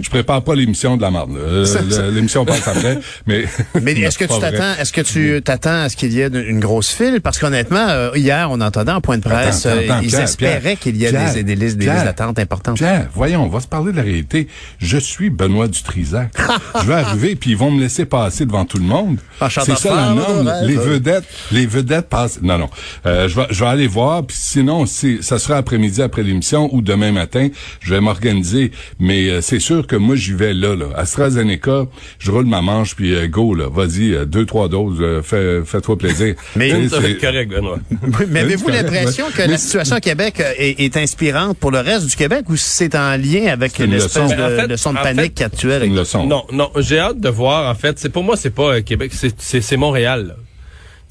Je 0.01 0.09
prépare 0.09 0.43
pas 0.43 0.55
l'émission 0.55 0.97
de 0.97 1.03
la 1.03 1.11
marde. 1.11 1.31
Euh, 1.37 2.11
L'émission 2.11 2.45
passe 2.45 2.67
après, 2.67 2.99
mais. 3.27 3.45
Mais 3.83 3.93
est-ce 4.01 4.19
que 4.19 4.25
tu 4.25 4.39
t'attends, 4.39 4.75
est-ce 4.81 4.93
que 4.93 5.01
tu 5.01 5.41
t'attends 5.43 5.83
à 5.83 5.89
ce 5.89 5.97
qu'il 5.97 6.13
y 6.13 6.21
ait 6.21 6.29
une, 6.29 6.61
grosse 6.61 6.91
file? 6.91 7.21
Parce 7.21 7.39
qu'honnêtement, 7.39 7.89
euh, 7.89 8.11
hier, 8.15 8.49
on 8.51 8.61
entendait 8.61 8.93
en 8.93 9.01
point 9.01 9.19
de 9.19 9.23
presse, 9.23 9.67
Attends, 9.67 9.77
euh, 9.77 9.85
attends, 9.85 10.01
ils 10.03 10.09
Pierre, 10.09 10.21
espéraient 10.23 10.77
qu'il 10.77 10.97
y 10.97 11.05
ait 11.05 11.13
des, 11.13 11.43
des 11.43 11.55
listes, 11.57 11.77
des 11.77 11.85
Pierre, 11.85 11.95
listes 11.95 12.07
d'attente 12.07 12.39
importantes. 12.39 12.77
Pierre, 12.77 13.09
voyons, 13.15 13.45
on 13.45 13.49
va 13.49 13.61
se 13.61 13.69
parler 13.69 13.93
de 13.93 13.97
la 13.97 14.03
réalité. 14.03 14.49
Je 14.79 14.99
suis 14.99 15.31
Benoît 15.31 15.69
Dutrisac. 15.69 16.33
je 16.81 16.87
vais 16.87 16.95
arriver 16.95 17.37
puis 17.37 17.51
ils 17.51 17.57
vont 17.57 17.71
me 17.71 17.81
laisser 17.81 18.05
passer 18.05 18.47
devant 18.47 18.65
tout 18.65 18.79
le 18.79 18.85
monde. 18.85 19.19
Chantant 19.49 19.75
C'est 19.77 19.89
ça 19.89 19.95
la 19.95 20.15
norme. 20.15 20.53
Les 20.65 20.77
vedettes, 20.77 21.25
les 21.51 21.67
vedettes 21.67 22.09
passent. 22.09 22.41
Non, 22.43 22.59
non. 22.59 22.71
Euh, 23.07 23.29
je 23.29 23.37
vais, 23.37 23.47
je 23.51 23.65
vais 23.65 23.71
aller 23.71 23.87
voir. 23.87 24.25
Puis 24.25 24.37
sinon, 24.39 24.87
si 24.87 25.23
ça 25.23 25.39
sera 25.39 25.57
après-midi 25.57 26.03
après 26.03 26.23
l'émission 26.23 26.69
ou 26.75 26.83
demain 26.83 27.13
matin, 27.13 27.49
je 27.81 27.95
vais 27.95 28.01
m'organiser. 28.01 28.73
Mais 28.99 29.29
euh, 29.29 29.41
c'est 29.41 29.59
sûr 29.61 29.80
que 29.87 29.97
moi 29.97 30.17
j'y 30.17 30.33
vais 30.33 30.53
là. 30.55 30.75
là. 30.75 30.87
AstraZeneca, 30.97 31.87
je 32.19 32.31
roule 32.31 32.47
ma 32.47 32.61
manche 32.63 32.95
puis 32.97 33.15
euh, 33.15 33.27
go 33.29 33.55
là. 33.55 33.69
Vas-y, 33.71 34.15
euh, 34.15 34.25
deux 34.25 34.47
trois 34.47 34.69
doses. 34.69 34.99
euh, 35.01 35.23
fais, 35.23 35.63
fais-toi 35.65 35.97
plaisir. 35.99 36.35
Mais- 36.57 36.71
sais, 36.71 36.89
Ça 36.89 36.97
va 36.97 37.03
c'est- 37.03 37.11
être 37.13 37.21
correct, 37.21 37.51
Benoît. 37.51 37.79
Oui, 37.91 38.27
mais 38.29 38.41
avez-vous 38.41 38.69
l'impression 38.69 39.27
ouais. 39.27 39.33
que 39.33 39.43
Mais- 39.43 39.49
la 39.49 39.59
situation 39.59 39.97
au 39.97 40.01
Québec 40.01 40.43
est, 40.59 40.81
est 40.81 40.97
inspirante 40.97 41.59
pour 41.59 41.71
le 41.71 41.81
reste 41.81 42.07
du 42.07 42.17
Québec 42.17 42.45
ou 42.49 42.57
c'est 42.57 42.95
en 42.95 43.17
lien 43.17 43.47
avec 43.53 43.79
une 43.79 43.91
l'espèce 43.93 44.23
leçon. 44.25 44.37
de, 44.37 44.43
En 44.43 44.49
fait- 44.49 44.67
leçon 44.69 44.93
de 44.93 44.99
en 44.99 45.03
panique 45.03 45.39
fait, 45.39 45.45
actuelle? 45.45 45.85
une 45.85 45.97
leçon. 45.97 46.27
Non, 46.27 46.45
non, 46.53 46.71
j'ai 46.79 46.99
hâte 46.99 47.21
de 47.21 47.29
voir. 47.29 47.71
En 47.71 47.75
fait, 47.75 47.99
c'est 47.99 48.09
pour 48.11 48.25
moi, 48.25 48.37
c'est 48.37 48.51
pas 48.55 48.75
euh, 48.77 48.81
Québec, 48.83 49.13
c'est 49.15 49.35
c'est 49.41 49.61
c'est 49.61 49.77
Montréal. 49.77 50.27
là. 50.29 50.35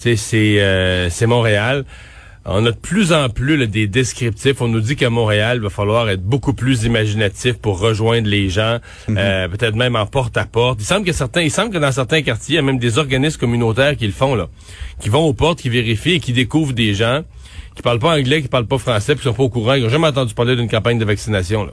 Tu 0.02 0.12
sais, 0.12 0.16
c'est 0.16 0.62
euh, 0.62 1.10
c'est 1.10 1.26
Montréal. 1.26 1.84
On 2.52 2.66
a 2.66 2.72
de 2.72 2.76
plus 2.76 3.14
en 3.14 3.30
plus 3.30 3.58
là, 3.58 3.68
des 3.68 3.88
descriptifs. 3.88 4.60
On 4.62 4.68
nous 4.68 4.80
dit 4.80 4.96
qu'à 4.96 5.12
Montréal, 5.12 5.58
il 5.58 5.64
va 5.64 5.70
falloir 5.70 6.10
être 6.10 6.24
beaucoup 6.24 6.54
plus 6.54 6.84
imaginatif 6.84 7.54
pour 7.54 7.80
rejoindre 7.80 8.28
les 8.28 8.50
gens, 8.50 8.80
euh, 9.10 9.48
peut-être 9.48 9.76
même 9.76 9.96
en 9.96 10.08
porte 10.08 10.36
à 10.36 10.46
porte. 10.46 10.80
Il 10.82 10.86
semble 10.86 11.06
que 11.06 11.12
certains, 11.12 11.42
il 11.42 11.52
semble 11.52 11.72
que 11.72 11.78
dans 11.78 11.92
certains 11.92 12.24
quartiers, 12.24 12.54
il 12.54 12.58
y 12.58 12.60
a 12.60 12.64
même 12.64 12.80
des 12.80 12.98
organismes 12.98 13.40
communautaires 13.40 13.96
qui 13.96 14.08
le 14.08 14.14
font 14.14 14.34
là, 14.34 14.48
qui 15.00 15.10
vont 15.10 15.26
aux 15.26 15.34
portes, 15.34 15.62
qui 15.62 15.70
vérifient 15.70 16.16
et 16.16 16.20
qui 16.20 16.34
découvrent 16.34 16.74
des 16.74 16.96
gens 16.96 17.22
qui 17.76 17.84
parlent 17.84 18.00
pas 18.00 18.18
anglais, 18.18 18.42
qui 18.42 18.50
parlent 18.50 18.68
pas 18.68 18.78
français, 18.78 19.16
puis 19.16 19.22
qui 19.22 19.30
sont 19.30 19.34
pas 19.34 19.44
au 19.44 19.50
courant, 19.50 19.76
qui 19.76 19.82
n'ont 19.82 19.90
jamais 19.90 20.08
entendu 20.08 20.34
parler 20.34 20.58
d'une 20.58 20.68
campagne 20.68 21.00
de 21.00 21.06
vaccination. 21.06 21.64
Là. 21.64 21.72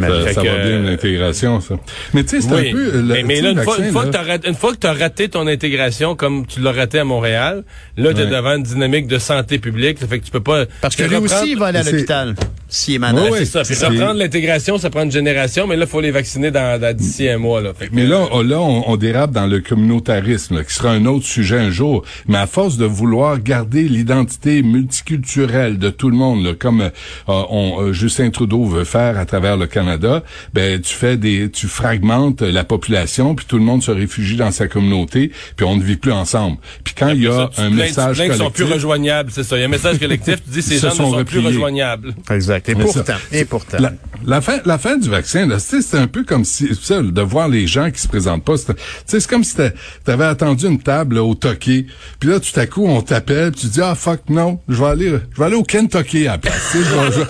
Ça, 0.00 0.32
ça 0.34 0.42
que, 0.42 0.46
va 0.46 0.54
bien 0.56 0.66
euh, 0.78 0.90
l'intégration, 0.90 1.60
ça. 1.60 1.74
Mais 2.12 2.22
tu 2.24 2.30
sais, 2.30 2.40
c'est 2.40 2.54
Oui, 2.54 2.68
un 2.70 2.72
peu. 2.72 3.00
le- 3.00 3.22
mais, 3.24 3.40
là, 3.40 3.50
une 3.50 3.62
fois, 3.62 3.74
vaccin, 3.76 3.84
une, 3.86 3.92
fois 3.92 4.04
là, 4.04 4.38
que 4.38 4.48
une 4.48 4.54
fois 4.54 4.72
tu 4.80 4.86
as 4.86 4.92
raté 4.92 5.28
ton 5.28 5.46
intégration 5.46 6.14
comme 6.16 6.46
tu 6.46 6.60
l'as 6.60 6.72
raté 6.72 6.98
à 6.98 7.04
Montréal, 7.04 7.64
là, 7.96 8.12
tu 8.14 8.20
es 8.20 8.24
Ouais. 8.24 8.30
devant 8.30 8.56
une 8.56 8.62
dynamique 8.62 9.06
de 9.06 9.18
santé 9.18 9.58
publique. 9.58 9.98
Ça 9.98 10.06
fait 10.06 10.18
que 10.20 10.24
tu 10.24 10.30
peux 10.30 10.40
pas... 10.40 10.64
Parce 10.80 10.96
que 10.96 11.02
lui 11.04 11.16
reprendre- 11.16 11.42
aussi, 11.42 11.52
il 11.52 11.58
va 11.58 11.66
aller 11.66 11.78
à 11.78 11.82
l'hôpital. 11.82 12.34
S'il 12.74 12.94
est 12.94 12.98
malade. 12.98 13.24
Ouais, 13.24 13.30
Ouais, 13.30 13.38
c'est 13.44 13.44
ça. 13.46 13.62
Puis 13.62 13.74
reprendre 13.86 14.18
l'intégration, 14.18 14.78
ça 14.78 14.90
prend 14.90 15.02
une 15.04 15.12
génération, 15.12 15.66
mais 15.66 15.76
là, 15.76 15.84
il 15.84 15.88
faut 15.90 16.00
les 16.00 16.10
vacciner 16.10 16.50
dans, 16.50 16.80
dans- 16.80 16.94
d'ici 16.96 17.28
un 17.28 17.38
mois. 17.38 17.60
Là. 17.60 17.72
Fait 17.72 17.86
que, 17.88 17.94
Mais 17.94 18.04
là, 18.06 18.22
euh, 18.22 18.26
on, 18.32 18.42
là, 18.42 18.60
on, 18.60 18.90
on 18.90 18.96
dérape 18.96 19.30
dans 19.30 19.46
le 19.46 19.60
communautarisme, 19.60 20.56
là, 20.56 20.64
qui 20.64 20.74
sera 20.74 20.90
un 20.90 21.06
autre 21.06 21.24
sujet 21.24 21.58
un 21.58 21.70
jour. 21.70 22.04
Mais 22.28 22.38
à 22.38 22.46
force 22.46 22.76
de 22.76 22.84
vouloir 22.84 23.38
garder 23.40 23.82
l'identité 23.88 24.62
multiculturelle 24.62 25.78
de 25.78 25.90
tout 25.90 26.10
le 26.10 26.16
monde, 26.16 26.44
là, 26.44 26.54
comme 26.58 26.80
euh, 26.80 26.90
on, 27.28 27.76
euh, 27.80 27.92
Justin 27.92 28.30
Trudeau 28.30 28.64
veut 28.64 28.84
faire 28.84 29.18
à 29.18 29.24
travers 29.26 29.56
le 29.56 29.66
Canada, 29.66 30.22
ben 30.52 30.80
tu 30.80 30.94
fais 30.94 31.16
des, 31.16 31.50
tu 31.50 31.66
fragmentes 31.68 32.42
la 32.42 32.64
population, 32.64 33.34
puis 33.34 33.46
tout 33.46 33.58
le 33.58 33.64
monde 33.64 33.82
se 33.82 33.90
réfugie 33.90 34.36
dans 34.36 34.50
sa 34.50 34.66
communauté, 34.68 35.30
puis 35.56 35.64
on 35.66 35.76
ne 35.76 35.82
vit 35.82 35.96
plus 35.96 36.12
ensemble. 36.12 36.56
Quand 36.98 37.08
il 37.08 37.22
y 37.22 37.26
a 37.28 37.32
ça, 37.32 37.50
tu 37.54 37.60
un 37.60 37.64
plains- 37.64 37.70
tu 37.70 37.74
message 37.76 38.16
qu'ils 38.16 38.26
sont 38.34 38.50
plus 38.50 38.64
collectif, 38.64 38.74
rejoignables, 38.74 39.30
c'est 39.32 39.42
ça. 39.44 39.56
Il 39.56 39.60
y 39.60 39.62
a 39.62 39.66
un 39.66 39.68
message 39.68 39.98
collectif, 39.98 40.36
tu 40.44 40.50
dis 40.50 40.62
ces 40.62 40.78
gens 40.80 40.88
ne 40.90 40.94
sont 40.94 41.12
sont 41.12 41.24
plus 41.24 41.40
rejoignables. 41.40 42.14
Exact. 42.30 42.68
Et 42.68 42.74
pourtant, 42.74 43.14
et 43.32 43.44
pourtant. 43.44 43.78
La, 43.80 43.92
la 44.26 44.40
fin, 44.40 44.58
la 44.64 44.78
fin 44.78 44.96
du 44.96 45.08
vaccin, 45.10 45.46
là, 45.46 45.56
tu 45.56 45.62
sais, 45.62 45.82
c'est 45.82 45.98
un 45.98 46.06
peu 46.06 46.24
comme 46.24 46.44
si, 46.44 46.68
ça, 46.80 47.02
de 47.02 47.20
voir 47.22 47.48
les 47.48 47.66
gens 47.66 47.90
qui 47.90 48.00
se 48.00 48.08
présentent 48.08 48.44
pas. 48.44 48.56
C'est 48.56 48.74
tu 48.74 48.80
sais, 49.06 49.20
c'est 49.20 49.28
comme 49.30 49.44
si 49.44 49.54
t'a- 49.56 49.70
t'avais 50.04 50.24
attendu 50.24 50.66
une 50.66 50.78
table 50.80 51.16
là, 51.16 51.24
au 51.24 51.34
Toki, 51.34 51.86
puis 52.20 52.28
là, 52.30 52.40
tout 52.40 52.58
à 52.58 52.66
coup, 52.66 52.86
on 52.86 53.02
t'appelle, 53.02 53.52
tu 53.52 53.66
dis, 53.66 53.80
ah, 53.82 53.94
fuck, 53.94 54.20
non, 54.28 54.60
je 54.68 54.76
vais 54.76 54.86
aller, 54.86 55.12
je 55.32 55.38
vais 55.38 55.44
aller 55.44 55.56
au 55.56 55.62
Kentucky 55.62 56.26
à 56.28 56.32
la 56.32 56.38
place. 56.38 56.54
Tu 56.72 56.78
sais, 56.78 56.84
je 56.84 56.94
vais- 56.94 57.12
je 57.12 57.20
vais- 57.20 57.26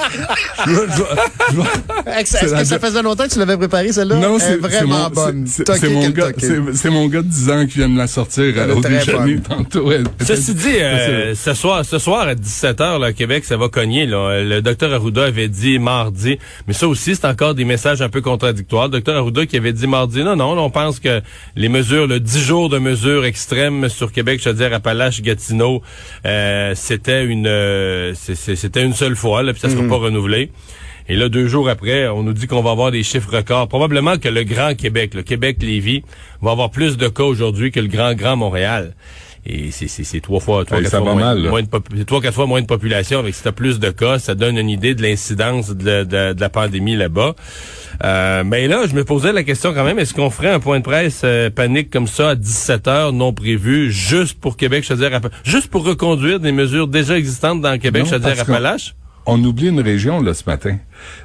je 0.67 0.71
vais- 0.71 0.87
je 0.93 0.99
vais- 1.03 1.07
je 1.51 1.57
vais- 1.57 2.21
Est-ce 2.21 2.31
c'est 2.31 2.45
est-ce 2.45 2.53
la 2.53 2.59
que 2.61 2.65
ça 2.67 2.79
de- 2.79 2.85
faisait 2.87 3.03
longtemps 3.03 3.25
que 3.25 3.33
tu 3.33 3.39
l'avais 3.39 3.57
préparé, 3.57 3.93
celle-là? 3.93 4.17
non, 4.17 4.39
c'est 4.39 4.57
vraiment 4.57 5.11
bonne. 5.11 5.47
c'est- 5.47 5.65
mon 5.89 6.09
gars, 6.11 6.33
Kentucky. 6.33 6.47
c'est 6.47 6.77
c'est 6.77 6.91
mon 6.91 7.09
gars 7.09 7.23
de 7.23 7.27
10 7.29 7.51
ans 7.51 7.67
qui 7.67 7.79
vient 7.79 7.89
de 7.89 7.97
la 7.99 8.07
sortir 8.07 8.45
Elle 8.45 8.71
tantôt. 9.57 9.91
Ceci 10.21 10.55
dit, 10.55 10.77
euh, 10.81 11.35
ce 11.35 11.55
soir, 11.55 11.85
ce 11.85 11.99
soir 11.99 12.29
à 12.29 12.35
17h, 12.35 13.01
là, 13.01 13.13
Québec, 13.13 13.45
ça 13.45 13.57
va 13.57 13.69
cogner. 13.69 14.07
Là. 14.07 14.43
Le 14.43 14.61
docteur 14.63 14.93
Arruda 14.93 15.25
avait 15.25 15.49
dit 15.49 15.79
mardi, 15.79 16.39
mais 16.67 16.75
ça 16.75 16.89
aussi, 16.89 17.15
c'est 17.15 17.27
encore 17.27 17.55
des 17.55 17.65
messages 17.65 18.03
un 18.03 18.09
peu 18.09 18.21
contradictoires. 18.21 18.87
Le 18.87 18.93
docteur 18.93 19.17
Arruda 19.17 19.47
qui 19.47 19.57
avait 19.57 19.73
dit 19.73 19.87
mardi, 19.87 20.23
non, 20.23 20.37
non, 20.37 20.59
on 20.59 20.71
pense 20.71 21.01
que 21.01 21.21
les 21.57 21.69
mesures, 21.69 22.07
le 22.07 22.21
10 22.21 22.41
jours 22.41 22.69
de 22.69 22.79
mesures 22.79 23.25
extrêmes 23.25 23.89
sur 23.89 24.13
Québec, 24.13 24.41
je 24.43 24.51
veux 24.51 24.57
dire, 24.57 24.73
Appalaches, 24.73 25.23
Gatineau, 25.23 25.83
euh, 26.27 26.73
c'était 26.75 27.25
une 27.25 27.47
euh, 27.47 28.13
c'était 28.15 28.83
une 28.83 28.95
seule 28.95 29.17
fois, 29.17 29.43
là, 29.43 29.53
puis 29.53 29.61
ça 29.61 29.71
sera 29.71 29.87
pas 29.89 29.97
renouvelé. 29.97 30.51
Et 31.07 31.17
là, 31.17 31.29
deux 31.29 31.49
jours 31.49 31.69
après, 31.69 32.09
on 32.09 32.23
nous 32.23 32.33
dit 32.33 32.47
qu'on 32.47 32.63
va 32.63 32.71
avoir 32.71 32.91
des 32.91 33.03
chiffres 33.03 33.37
records. 33.37 33.69
Probablement 33.69 34.17
que 34.17 34.29
le 34.29 34.43
Grand 34.43 34.75
Québec, 34.75 35.13
le 35.13 35.23
Québec-Lévis, 35.23 36.03
va 36.41 36.53
avoir 36.53 36.71
plus 36.71 36.97
de 36.97 37.09
cas 37.09 37.25
aujourd'hui 37.25 37.71
que 37.71 37.81
le 37.81 37.89
Grand 37.89 38.15
Grand 38.15 38.37
Montréal. 38.37 38.95
Et 39.47 39.71
c'est 39.71 40.21
trois 40.21 40.41
fois 40.41 40.65
trois 40.65 40.79
Hey, 40.79 40.85
quatre 40.85 41.03
fois 41.03 41.13
moins, 41.15 41.23
mal, 41.23 41.43
là. 41.43 41.51
moins 41.51 41.63
de 41.63 42.03
trois 42.05 42.21
quatre 42.23 42.35
fois 42.35 42.47
moins 42.47 42.63
de 42.63 42.67
population 42.67 43.19
avec 43.19 43.35
si 43.35 43.43
t'as 43.43 43.53
plus 43.53 43.79
de 43.79 43.91
cas 43.91 44.19
ça 44.19 44.35
donne 44.35 44.57
une 44.57 44.71
idée 44.71 44.95
de 44.95 45.03
l'incidence 45.03 45.71
de, 45.71 46.05
de- 46.05 46.33
de 46.33 46.41
la 46.41 46.49
pandémie 46.49 46.97
là-bas 46.97 47.35
euh, 48.05 48.43
mais 48.45 48.67
là 48.69 48.85
je 48.89 48.95
me 48.95 49.05
posais 49.05 49.33
la 49.33 49.43
question 49.43 49.73
quand 49.75 49.85
même 49.85 49.99
est-ce 49.99 50.15
qu'on 50.15 50.31
ferait 50.31 50.49
un 50.51 50.61
point 50.61 50.79
de 50.79 50.85
presse 50.85 51.21
euh, 51.25 51.51
panique 51.51 51.91
comme 51.91 52.07
ça 52.07 52.31
à 52.31 52.35
17 52.35 52.89
heures 52.89 53.13
non 53.13 53.33
prévu 53.33 53.93
juste 53.93 54.41
pour 54.41 54.57
Québec 54.57 54.85
je 54.89 54.95
veux 54.95 55.09
dire 55.11 55.21
juste 55.45 55.69
pour 55.69 55.85
reconduire 55.85 56.41
des 56.41 56.53
mesures 56.53 56.89
déjà 56.89 57.17
existantes 57.17 57.61
dans 57.61 57.79
Québec 57.79 58.03
Non, 58.05 58.09
je 58.09 58.15
veux 58.15 58.21
dire 58.21 58.41
Appalaches 58.41 58.95
On 59.27 59.43
oublie 59.43 59.69
une 59.69 59.81
région 59.81 60.21
là 60.21 60.35
ce 60.35 60.43
matin. 60.47 60.77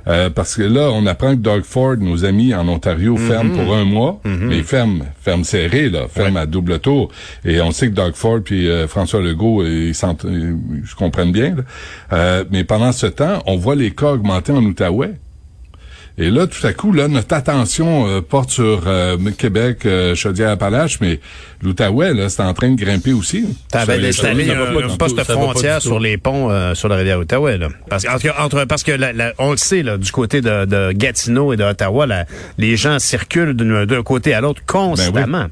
Euh, 0.07 0.29
parce 0.29 0.55
que 0.55 0.61
là, 0.63 0.89
on 0.91 1.05
apprend 1.05 1.31
que 1.31 1.41
Doug 1.41 1.63
Ford, 1.63 1.97
nos 1.97 2.25
amis 2.25 2.53
en 2.53 2.67
Ontario, 2.67 3.17
ferme 3.17 3.51
pour 3.51 3.75
un 3.75 3.83
mois. 3.85 4.21
Mais 4.25 4.63
ferme, 4.63 5.03
ferme 5.21 5.43
serré, 5.43 5.89
là, 5.89 6.07
ferme 6.09 6.37
à 6.37 6.45
double 6.45 6.79
tour. 6.79 7.09
Et 7.45 7.59
on 7.61 7.71
sait 7.71 7.87
que 7.89 7.93
Doug 7.95 8.13
Ford 8.15 8.39
puis 8.43 8.69
euh, 8.69 8.87
François 8.87 9.21
Legault, 9.21 9.63
ils, 9.65 9.93
s'ent- 9.95 10.15
ils 10.23 10.87
se 10.87 10.95
comprennent 10.95 11.31
bien. 11.31 11.55
là. 11.55 11.63
Euh, 12.13 12.43
mais 12.51 12.63
pendant 12.63 12.91
ce 12.91 13.05
temps, 13.07 13.43
on 13.45 13.57
voit 13.57 13.75
les 13.75 13.91
cas 13.91 14.11
augmenter 14.13 14.51
en 14.53 14.63
Outaouais. 14.63 15.13
Et 16.21 16.29
là, 16.29 16.47
tout 16.47 16.67
à 16.67 16.73
coup, 16.73 16.91
là, 16.91 17.07
notre 17.07 17.33
attention 17.33 18.07
euh, 18.07 18.19
porte 18.21 18.49
sur 18.49 18.83
euh, 18.87 19.17
Québec, 19.37 19.85
euh, 19.85 20.15
Chaudière-Appalaches, 20.15 20.99
mais 20.99 21.19
l'Outaouais, 21.61 22.13
là, 22.13 22.27
c'est 22.27 22.41
en 22.43 22.53
train 22.53 22.71
de 22.71 22.75
grimper 22.75 23.13
aussi. 23.13 23.45
T'avais 23.71 23.93
installé 24.09 24.51
un, 24.51 24.65
un 24.85 24.95
poste 24.97 25.15
frontière 25.23 25.81
sur 25.81 25.99
les 25.99 26.17
ponts 26.17 26.51
euh, 26.51 26.75
sur 26.75 26.89
la 26.89 26.97
rivière 26.97 27.19
Outaouais. 27.19 27.57
Là. 27.57 27.69
Parce, 27.89 28.03
que- 28.03 28.09
entre, 28.09 28.39
entre- 28.39 28.65
parce 28.65 28.83
que 28.83 28.91
la- 28.91 29.13
la- 29.13 29.33
on 29.39 29.51
le 29.51 29.57
sait, 29.57 29.81
là, 29.81 29.97
du 29.97 30.11
côté 30.11 30.41
de, 30.41 30.65
de 30.65 30.91
Gatineau 30.91 31.53
et 31.53 31.57
d'Ottawa, 31.57 32.05
les 32.57 32.75
gens 32.75 32.99
circulent 32.99 33.53
d'un 33.53 33.85
d'un 33.85 34.03
côté 34.03 34.33
à 34.33 34.41
l'autre 34.41 34.61
constamment. 34.67 35.25
Ben 35.25 35.45
oui. 35.45 35.51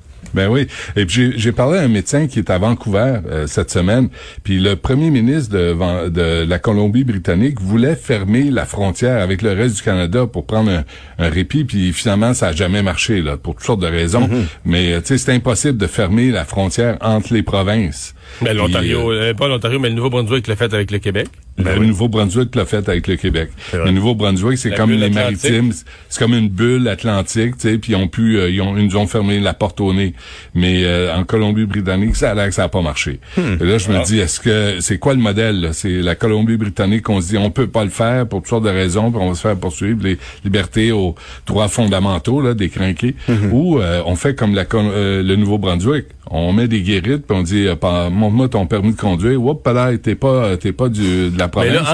Et 0.96 1.06
puis 1.06 1.34
j'ai- 1.38 1.52
parlé 1.52 1.80
à 1.80 1.82
un 1.82 1.88
médecin 1.88 2.28
qui 2.28 2.40
est 2.40 2.50
à 2.52 2.58
Vancouver 2.60 3.16
euh, 3.32 3.48
cette 3.48 3.72
semaine. 3.72 4.10
Puis 4.44 4.60
le 4.60 4.76
premier 4.76 5.10
ministre 5.10 5.54
de, 5.58 6.10
de 6.10 6.46
la 6.48 6.60
Colombie-Britannique 6.60 7.60
voulait 7.62 7.96
fermer 7.96 8.52
la 8.52 8.66
frontière 8.66 9.22
avec 9.24 9.42
le 9.42 9.54
reste 9.54 9.78
du 9.78 9.82
Canada 9.82 10.28
pour 10.28 10.46
prendre 10.46 10.70
un, 10.72 10.84
un 11.18 11.30
répit. 11.30 11.64
Puis 11.64 11.94
finalement, 11.94 12.34
ça 12.34 12.50
a 12.50 12.52
jamais 12.54 12.84
marché 12.84 13.22
là, 13.22 13.38
pour 13.38 13.56
toutes 13.56 13.66
sortes 13.66 13.82
de 13.82 13.88
raisons. 13.88 14.30
Mais 14.66 14.94
euh, 14.94 15.00
tu 15.02 15.08
sais, 15.08 15.18
c'est 15.18 15.34
impossible 15.34 15.78
de 15.78 15.88
fermer 15.88 16.32
la 16.32 16.46
frontière 16.46 16.98
entre 17.02 17.34
les 17.34 17.44
provinces. 17.44 18.14
Puis, 18.40 18.54
l'Ontario 18.54 19.12
euh, 19.12 19.30
euh, 19.30 19.34
pas 19.34 19.48
l'Ontario 19.48 19.80
mais 19.80 19.90
le 19.90 19.96
Nouveau-Brunswick 19.96 20.48
l'a 20.48 20.56
fait 20.56 20.74
avec 20.74 20.92
le 20.92 21.00
Québec 21.00 21.28
le 21.58 21.86
Nouveau-Brunswick 21.86 22.56
l'a 22.56 22.66
fait 22.66 22.88
avec 22.88 23.08
le 23.08 23.16
Québec. 23.16 23.50
Le 23.74 23.92
Nouveau-Brunswick, 23.92 24.58
c'est 24.58 24.72
comme 24.76 24.92
les 24.92 25.10
maritimes, 25.10 25.72
c'est 26.10 26.20
comme 26.20 26.34
une 26.34 26.50
bulle 26.50 26.88
atlantique, 26.88 27.58
tu 27.58 27.70
sais, 27.70 27.78
puis 27.78 27.94
ils 27.94 27.96
ont 27.96 28.08
pu, 28.08 28.38
euh, 28.38 28.50
ils, 28.50 28.62
ont, 28.62 28.78
ils 28.78 28.86
nous 28.86 28.98
ont 28.98 29.08
fermé 29.08 29.40
la 29.40 29.54
porte 29.54 29.82
au 29.82 29.94
nez. 29.94 30.14
Mais 30.54 30.84
euh, 30.84 31.16
en 31.16 31.24
Colombie-Britannique, 31.24 32.16
ça 32.16 32.32
a 32.32 32.36
l'air 32.36 32.48
que 32.48 32.54
ça 32.54 32.64
n'a 32.64 32.70
pas 32.70 32.82
marché. 32.82 33.20
Et 33.38 33.64
là, 33.64 33.78
je 33.78 33.90
me 33.90 34.04
dis, 34.04 34.20
est-ce 34.20 34.40
que 34.40 34.80
c'est 34.80 35.00
quoi 35.00 35.14
le 35.14 35.20
modèle? 35.20 35.70
C'est 35.74 36.02
la 36.02 36.16
Colombie-Britannique, 36.16 37.10
on 37.10 37.22
se 37.22 37.30
dit, 37.30 37.38
on 37.38 37.50
peut 37.50 37.68
pas 37.68 37.84
le 37.84 37.90
faire 37.90 38.28
pour 38.28 38.40
toutes 38.42 38.50
sortes 38.50 38.66
de 38.66 38.70
raisons, 38.70 39.12
puis 39.12 39.20
on 39.22 39.30
va 39.30 39.36
se 39.36 39.42
faire 39.42 39.58
poursuivre 39.58 40.04
les 40.04 40.18
libertés 40.44 40.92
aux 40.92 41.16
droits 41.46 41.68
fondamentaux 41.68 42.42
là, 42.42 42.54
des 42.54 42.70
crinqués, 42.70 43.16
ou 43.52 43.80
euh, 43.80 44.02
on 44.06 44.16
fait 44.16 44.36
comme 44.36 44.54
la, 44.54 44.66
euh, 44.74 45.24
le 45.24 45.36
Nouveau-Brunswick. 45.36 46.06
On 46.30 46.52
met 46.52 46.68
des 46.68 46.82
guérites, 46.82 47.26
puis 47.26 47.38
on 47.38 47.42
dit, 47.42 47.68
Par- 47.80 48.12
montre-moi 48.18 48.50
ton 48.50 48.66
permis 48.66 48.94
de 48.94 49.00
conduire. 49.00 49.42
Oups, 49.42 49.62
là, 49.74 49.98
t'es 49.98 50.16
pas, 50.16 50.58
t'es 50.58 50.72
pas 50.74 50.90
du, 50.90 51.30
de 51.30 51.38
la 51.38 51.46
mais 51.46 51.52
province. 51.52 51.74
là 51.74 51.94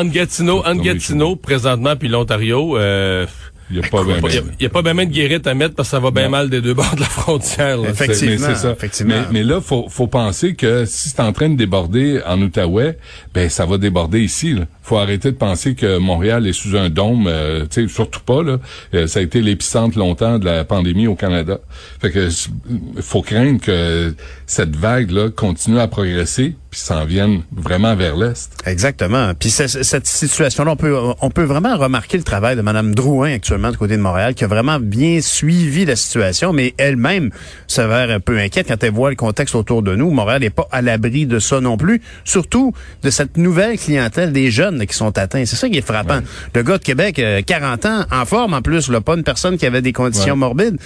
entre 0.66 0.82
Gatineau 0.82 1.36
présentement 1.36 1.96
puis 1.96 2.08
l'Ontario 2.08 2.78
euh, 2.78 3.26
Il 3.72 3.78
y 3.78 3.80
a 3.80 3.84
pas 3.88 4.02
Il 4.02 4.22
ben, 4.22 4.30
n'y 4.30 4.38
a, 4.38 4.42
ben. 4.42 4.52
y 4.60 4.66
a 4.66 4.70
pas 4.70 4.82
bien 4.82 4.94
de 4.94 5.04
guérite 5.12 5.48
à 5.48 5.54
mettre 5.54 5.74
parce 5.76 5.88
que 5.90 5.92
ça 5.92 6.00
va 6.00 6.12
bien 6.12 6.30
mal 6.30 6.50
des 6.50 6.62
deux 6.62 6.74
bords 6.74 6.96
de 6.96 7.00
la 7.00 7.06
frontière. 7.08 7.78
là. 7.78 7.90
Effectivement. 7.90 8.32
Mais 8.48 8.54
c'est 8.56 8.62
ça. 8.62 8.72
effectivement. 8.72 9.16
Mais, 9.32 9.40
mais 9.40 9.44
là, 9.44 9.62
faut, 9.62 9.88
faut 9.90 10.08
penser 10.08 10.56
que 10.56 10.86
si 10.86 11.10
c'est 11.10 11.20
en 11.22 11.32
train 11.34 11.50
de 11.50 11.56
déborder 11.56 12.22
en 12.28 12.42
Outaouais, 12.42 12.98
ben 13.34 13.50
ça 13.50 13.66
va 13.66 13.78
déborder 13.78 14.22
ici. 14.22 14.54
Là. 14.54 14.66
Faut 14.82 14.98
arrêter 14.98 15.32
de 15.32 15.38
penser 15.38 15.76
que 15.76 15.98
Montréal 15.98 16.46
est 16.46 16.54
sous 16.54 16.76
un 16.76 16.90
dôme. 16.90 17.28
euh, 17.28 17.66
tu 17.70 17.88
sais, 17.88 17.94
surtout 17.94 18.20
pas 18.22 18.44
là. 18.44 18.58
Euh, 18.94 19.08
ça 19.08 19.20
a 19.20 19.24
été 19.24 19.42
l'épicentre 19.42 19.98
longtemps 19.98 20.40
de 20.40 20.46
la 20.46 20.66
pandémie 20.66 21.08
au 21.08 21.16
Canada. 21.16 21.60
Fait 22.02 22.12
que 22.12 22.28
s- 22.28 22.50
faut 23.02 23.22
craindre 23.22 23.62
que 23.62 24.14
cette 24.46 24.76
vague 24.76 25.12
là 25.12 25.30
continue 25.30 25.80
à 25.80 25.88
progresser 25.88 26.56
puis 26.74 26.82
s'en 26.82 27.06
vienne 27.06 27.44
vraiment 27.56 27.96
vers 27.96 28.16
l'est. 28.16 28.50
Exactement. 28.66 29.34
Puis 29.40 29.52
cette 29.52 30.08
situation-là, 30.08 30.72
on 30.72 30.76
peut, 30.76 30.98
on 31.22 31.30
peut 31.30 31.44
vraiment 31.44 31.78
remarquer 31.78 32.18
le 32.18 32.24
travail 32.24 32.56
de 32.56 32.62
Mme 32.64 32.96
Drouin 32.96 33.34
actuellement 33.34 33.70
du 33.70 33.78
côté 33.78 33.96
de 33.96 34.02
Montréal, 34.02 34.34
qui 34.34 34.44
a 34.44 34.48
vraiment 34.48 34.80
bien 34.80 35.22
suivi 35.22 35.86
la 35.86 35.96
situation, 35.96 36.52
mais 36.52 36.74
elle-même 36.80 37.30
s'avère 37.68 38.10
un 38.10 38.20
peu 38.20 38.40
inquiète 38.40 38.70
quand 38.70 38.84
elle 38.84 38.92
voit 38.92 39.12
le 39.12 39.16
contexte 39.16 39.54
autour 39.54 39.84
de 39.84 39.96
nous. 39.96 40.10
Montréal 40.10 40.42
n'est 40.42 40.50
pas 40.50 40.68
à 40.72 40.82
l'abri 40.82 41.28
de 41.28 41.38
ça 41.38 41.62
non 41.62 41.78
plus, 41.78 42.02
surtout 42.26 42.74
de 43.04 43.12
cette 43.12 43.38
nouvelle 43.38 43.78
clientèle 43.78 44.32
des 44.34 44.50
jeunes 44.50 44.88
qui 44.88 44.96
sont 44.96 45.16
atteints. 45.16 45.46
C'est 45.46 45.56
ça 45.58 45.70
qui 45.70 45.78
est 45.78 45.86
frappant. 45.86 46.22
Le 46.56 46.64
gars 46.64 46.80
de 46.80 46.84
Québec, 46.84 47.20
euh, 47.20 47.44
40 47.46 47.86
ans, 47.86 48.06
en 48.12 48.26
forme 48.26 48.56
en 48.56 48.64
plus, 48.64 48.90
là, 48.90 49.00
pas 49.00 49.14
une 49.14 49.24
personne 49.24 49.60
qui 49.60 49.68
avait 49.68 49.84
des 49.84 49.94
conditions 49.94 50.34
Ouais. 50.34 50.40
morbides. 50.40 50.78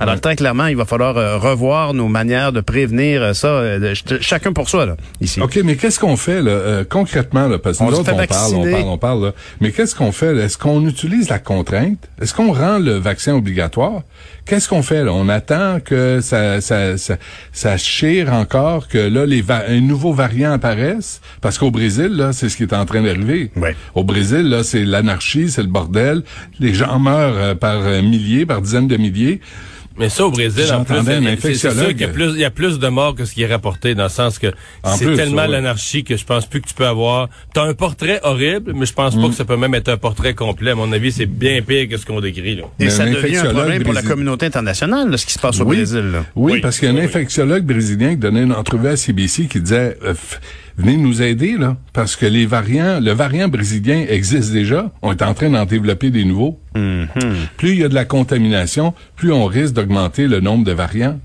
Alors 0.00 0.20
très 0.20 0.34
clairement, 0.34 0.66
il 0.66 0.76
va 0.76 0.86
falloir 0.86 1.16
euh, 1.16 1.38
revoir 1.38 1.94
nos 1.94 2.08
manières 2.08 2.50
de 2.50 2.60
prévenir 2.60 3.22
euh, 3.22 3.32
ça, 3.32 3.46
euh, 3.46 3.94
chacun 4.20 4.52
pour 4.52 4.68
soi 4.68 4.86
là, 4.86 4.96
ici. 5.20 5.35
OK, 5.42 5.60
mais 5.64 5.76
qu'est-ce 5.76 5.98
qu'on 6.00 6.16
fait 6.16 6.42
là, 6.42 6.50
euh, 6.50 6.84
concrètement 6.88 7.46
là, 7.48 7.58
parce 7.58 7.78
que 7.78 7.84
On 7.84 7.90
nous 7.90 7.98
autres, 7.98 8.12
on 8.12 8.26
parle, 8.26 8.54
on 8.54 8.62
parle, 8.72 8.84
on 8.88 8.98
parle, 8.98 9.24
là. 9.26 9.32
mais 9.60 9.70
qu'est-ce 9.72 9.94
qu'on 9.94 10.12
fait 10.12 10.32
là? 10.34 10.44
Est-ce 10.44 10.58
qu'on 10.58 10.86
utilise 10.86 11.28
la 11.28 11.38
contrainte? 11.38 11.98
Est-ce 12.20 12.34
qu'on 12.34 12.52
rend 12.52 12.78
le 12.78 12.92
vaccin 12.94 13.34
obligatoire? 13.34 14.02
Qu'est-ce 14.46 14.68
qu'on 14.68 14.82
fait 14.82 15.02
là? 15.04 15.12
On 15.12 15.28
attend 15.28 15.80
que 15.84 16.20
ça 16.20 16.60
ça 16.60 16.96
ça, 16.96 17.16
ça 17.52 17.76
chire 17.76 18.32
encore 18.32 18.86
que 18.88 18.98
là 18.98 19.26
les 19.26 19.42
va- 19.42 19.64
un 19.68 19.80
nouveau 19.80 20.12
variant 20.12 20.52
apparaisse? 20.52 21.20
Parce 21.40 21.58
qu'au 21.58 21.70
Brésil 21.70 22.08
là, 22.16 22.32
c'est 22.32 22.48
ce 22.48 22.56
qui 22.56 22.62
est 22.62 22.72
en 22.72 22.84
train 22.86 23.02
d'arriver. 23.02 23.50
Ouais. 23.56 23.74
Au 23.94 24.04
Brésil 24.04 24.48
là, 24.48 24.62
c'est 24.62 24.84
l'anarchie, 24.84 25.50
c'est 25.50 25.62
le 25.62 25.68
bordel, 25.68 26.22
les 26.60 26.74
gens 26.74 26.98
meurent 26.98 27.36
euh, 27.36 27.54
par 27.54 27.78
euh, 27.84 28.02
milliers, 28.02 28.46
par 28.46 28.62
dizaines 28.62 28.88
de 28.88 28.96
milliers. 28.96 29.40
Mais 29.98 30.08
ça, 30.08 30.26
au 30.26 30.30
Brésil, 30.30 30.64
en 30.72 30.84
plus, 30.84 30.96
c'est- 31.40 31.54
sûr 31.70 31.88
qu'il 31.88 32.00
y 32.00 32.04
a 32.04 32.08
plus, 32.08 32.30
il 32.34 32.38
y 32.40 32.44
a 32.44 32.50
plus 32.50 32.78
de 32.78 32.88
morts 32.88 33.14
que 33.14 33.24
ce 33.24 33.32
qui 33.34 33.42
est 33.42 33.46
rapporté, 33.46 33.94
dans 33.94 34.04
le 34.04 34.08
sens 34.08 34.38
que 34.38 34.48
c'est 34.96 35.14
tellement 35.14 35.42
ouais. 35.42 35.48
l'anarchie 35.48 36.04
que 36.04 36.16
je 36.16 36.24
pense 36.24 36.46
plus 36.46 36.60
que 36.60 36.68
tu 36.68 36.74
peux 36.74 36.86
avoir. 36.86 37.28
T'as 37.54 37.64
un 37.64 37.74
portrait 37.74 38.20
horrible, 38.22 38.72
mais 38.74 38.86
je 38.86 38.92
pense 38.92 39.16
Mm. 39.16 39.22
pas 39.22 39.28
que 39.28 39.34
ça 39.34 39.44
peut 39.44 39.56
même 39.56 39.74
être 39.74 39.88
un 39.88 39.96
portrait 39.96 40.34
complet. 40.34 40.72
À 40.72 40.74
mon 40.74 40.92
avis, 40.92 41.12
c'est 41.12 41.26
bien 41.26 41.62
pire 41.62 41.88
que 41.88 41.96
ce 41.96 42.04
qu'on 42.06 42.20
décrit, 42.20 42.56
là. 42.56 42.64
Et 42.78 42.84
Mais 42.84 42.90
ça 42.90 43.04
un 43.04 43.10
devient 43.10 43.36
un 43.38 43.52
problème 43.54 43.82
pour 43.82 43.92
la 43.94 44.02
communauté 44.02 44.46
internationale, 44.46 45.10
là, 45.10 45.16
ce 45.16 45.26
qui 45.26 45.32
se 45.32 45.38
passe 45.38 45.60
au 45.60 45.64
Oui. 45.64 45.76
Brésil. 45.76 46.10
là. 46.12 46.24
Oui, 46.34 46.52
Oui, 46.54 46.60
parce 46.60 46.78
qu'il 46.78 46.92
y 46.92 46.96
a 46.96 47.00
un 47.00 47.04
infectiologue 47.04 47.64
brésilien 47.64 48.10
qui 48.10 48.16
donnait 48.18 48.42
une 48.42 48.52
entrevue 48.52 48.88
à 48.88 48.96
CBC 48.96 49.46
qui 49.46 49.60
disait 49.60 49.96
euh, 50.04 50.12
f- 50.12 50.38
venez 50.76 50.96
nous 50.96 51.22
aider 51.22 51.56
là 51.58 51.76
parce 51.92 52.16
que 52.16 52.26
les 52.26 52.46
variants 52.46 53.00
le 53.00 53.12
variant 53.12 53.48
brésilien 53.48 54.04
existe 54.08 54.52
déjà, 54.52 54.90
on 55.02 55.12
est 55.12 55.22
en 55.22 55.34
train 55.34 55.50
d'en 55.50 55.64
développer 55.64 56.10
des 56.10 56.24
nouveaux. 56.24 56.58
Plus 57.56 57.70
il 57.70 57.78
y 57.78 57.84
a 57.84 57.88
de 57.88 57.94
la 57.94 58.04
contamination, 58.04 58.94
plus 59.16 59.32
on 59.32 59.46
risque 59.46 59.74
d'augmenter 59.74 60.26
le 60.26 60.40
nombre 60.40 60.64
de 60.64 60.72
variants. 60.72 61.18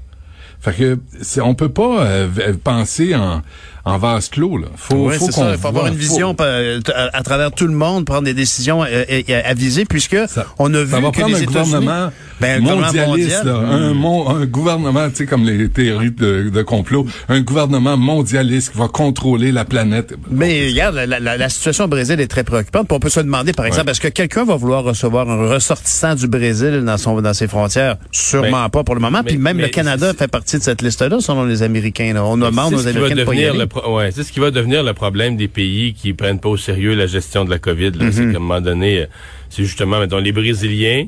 Fait 0.60 0.74
que 0.74 1.00
on 1.42 1.56
peut 1.56 1.70
pas 1.70 2.06
euh, 2.06 2.28
penser 2.64 3.16
en 3.16 3.42
en 3.86 3.98
vase 3.98 4.30
clos 4.30 4.58
là. 4.58 4.68
Faut 4.76 5.08
Oui, 5.10 5.16
faut 5.18 5.32
ça. 5.32 5.52
Il 5.54 5.58
faut 5.58 5.68
avoir 5.68 5.88
une 5.88 5.96
vision 5.96 6.36
euh, 6.42 6.80
à, 6.94 7.18
à 7.18 7.24
travers 7.24 7.52
tout 7.52 7.68
le 7.68 7.74
monde, 7.74 8.06
prendre 8.06 8.24
des 8.24 8.34
décisions 8.34 8.84
euh, 8.84 9.04
euh, 9.10 9.42
avisées, 9.46 9.86
puisque 9.86 10.18
Ça- 10.28 10.46
on 10.60 10.74
a 10.74 10.80
vu 10.80 10.86
va 10.86 11.12
que 11.12 11.18
les 11.18 11.24
un 11.24 11.28
États-Unis... 11.28 11.46
gouvernement 11.48 12.12
Ben, 12.40 12.58
un 12.58 12.60
gouvernement 12.62 13.08
mondialiste, 13.08 13.44
mondial. 13.46 13.64
là, 13.64 13.70
un, 13.76 13.94
mon- 13.94 14.30
un 14.30 14.46
gouvernement, 14.46 15.10
tu 15.10 15.16
sais, 15.18 15.26
comme 15.26 15.44
les 15.46 15.70
théories 15.70 16.12
de, 16.12 16.50
de 16.54 16.62
complot, 16.62 17.06
un 17.30 17.42
gouvernement 17.42 17.98
mondialiste 17.98 18.72
qui 18.74 18.78
va 18.78 18.88
contrôler 18.88 19.52
la 19.52 19.66
planète. 19.66 20.14
Mais 20.30 20.68
regarde, 20.70 20.96
la, 20.96 21.20
la- 21.20 21.38
la 21.38 21.50
situation 21.50 21.86
au 21.86 21.88
Brésil 21.88 22.20
est 22.20 22.28
très 22.28 22.44
préoccupante. 22.44 22.92
On 22.92 23.00
peut 23.00 23.10
se 23.10 23.20
demander, 23.20 23.54
par 23.54 23.66
exemple, 23.66 23.90
est-ce 23.92 24.02
que 24.02 24.08
quelqu'un 24.10 24.44
va 24.46 24.56
vouloir 24.56 24.84
recevoir 24.84 25.30
un 25.30 25.48
ressortissant 25.50 26.16
du 26.16 26.28
Brésil 26.28 26.84
dans 26.86 26.98
son 26.98 27.20
dans 27.22 27.34
ses 27.34 27.48
frontières? 27.48 27.98
Sûrement 28.12 28.64
Mais- 28.64 28.70
pas 28.70 28.84
pour 28.84 28.96
le 28.96 29.02
moment. 29.02 29.24
Puis 29.24 29.38
mais- 29.38 29.54
même 29.54 29.60
le 29.64 29.70
Canada 29.70 30.14
fait 30.18 30.28
partie 30.28 30.58
de 30.58 30.64
cette 30.64 30.82
liste-là, 30.82 31.18
selon 31.20 31.46
les 31.46 31.64
Américains. 31.64 32.14
là. 32.14 32.24
On 32.26 32.38
demande 32.38 32.74
aux 32.74 32.88
Américains 32.88 33.16
de 33.16 33.24
pas 33.24 33.34
y 33.34 33.38
devenir 33.38 33.50
aller. 33.52 33.60
le 33.60 33.68
pro- 33.74 33.96
ouais, 33.98 34.12
c'est 34.12 34.24
ce 34.24 34.32
qui 34.34 34.40
va 34.40 34.52
devenir 34.52 34.84
le 34.84 34.94
problème 34.94 35.34
des 35.38 35.48
pays 35.48 35.94
qui 36.00 36.14
prennent 36.14 36.40
pas 36.40 36.50
au 36.50 36.58
sérieux 36.58 36.94
la 36.96 37.08
gestion 37.08 37.42
de 37.46 37.50
la 37.50 37.60
COVID. 37.68 37.92
là. 37.92 38.06
Mm-hmm. 38.06 38.12
C'est 38.12 38.26
qu'à 38.32 38.38
un 38.38 38.46
moment 38.48 38.62
donné, 38.62 38.92
euh, 39.02 39.06
c'est 39.50 39.64
justement, 39.64 40.00
mettons, 40.00 40.20
les 40.28 40.32
Brésiliens 40.32 41.06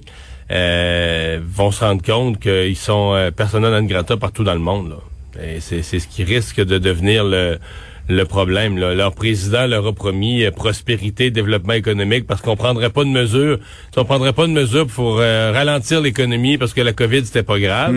euh, 0.51 1.39
vont 1.59 1.71
se 1.71 1.83
rendre 1.83 2.01
compte 2.01 2.39
qu'ils 2.39 2.75
sont 2.89 3.13
euh, 3.13 3.31
persona 3.31 3.69
non 3.69 3.85
grata 3.85 4.17
partout 4.17 4.43
dans 4.43 4.53
le 4.53 4.59
monde. 4.71 4.89
Là. 4.89 5.43
Et 5.43 5.59
c'est, 5.59 5.81
c'est 5.83 5.99
ce 5.99 6.07
qui 6.07 6.23
risque 6.23 6.59
de 6.63 6.77
devenir 6.77 7.23
le 7.23 7.57
le 8.09 8.25
problème. 8.25 8.77
Là. 8.77 8.93
Leur 8.93 9.13
président 9.15 9.65
leur 9.65 9.87
a 9.87 9.93
promis 9.93 10.43
euh, 10.43 10.51
prospérité, 10.51 11.31
développement 11.31 11.71
économique, 11.83 12.27
parce 12.27 12.41
qu'on 12.41 12.57
prendrait 12.57 12.89
pas 12.89 13.05
de 13.05 13.09
mesures. 13.09 13.59
On 13.95 14.03
prendrait 14.03 14.33
pas 14.33 14.45
de 14.45 14.51
mesures 14.51 14.87
pour 14.87 15.19
euh, 15.21 15.53
ralentir 15.53 16.01
l'économie 16.01 16.57
parce 16.57 16.73
que 16.73 16.81
la 16.81 16.91
COVID 16.91 17.25
c'était 17.25 17.43
pas 17.43 17.59
grave. 17.59 17.93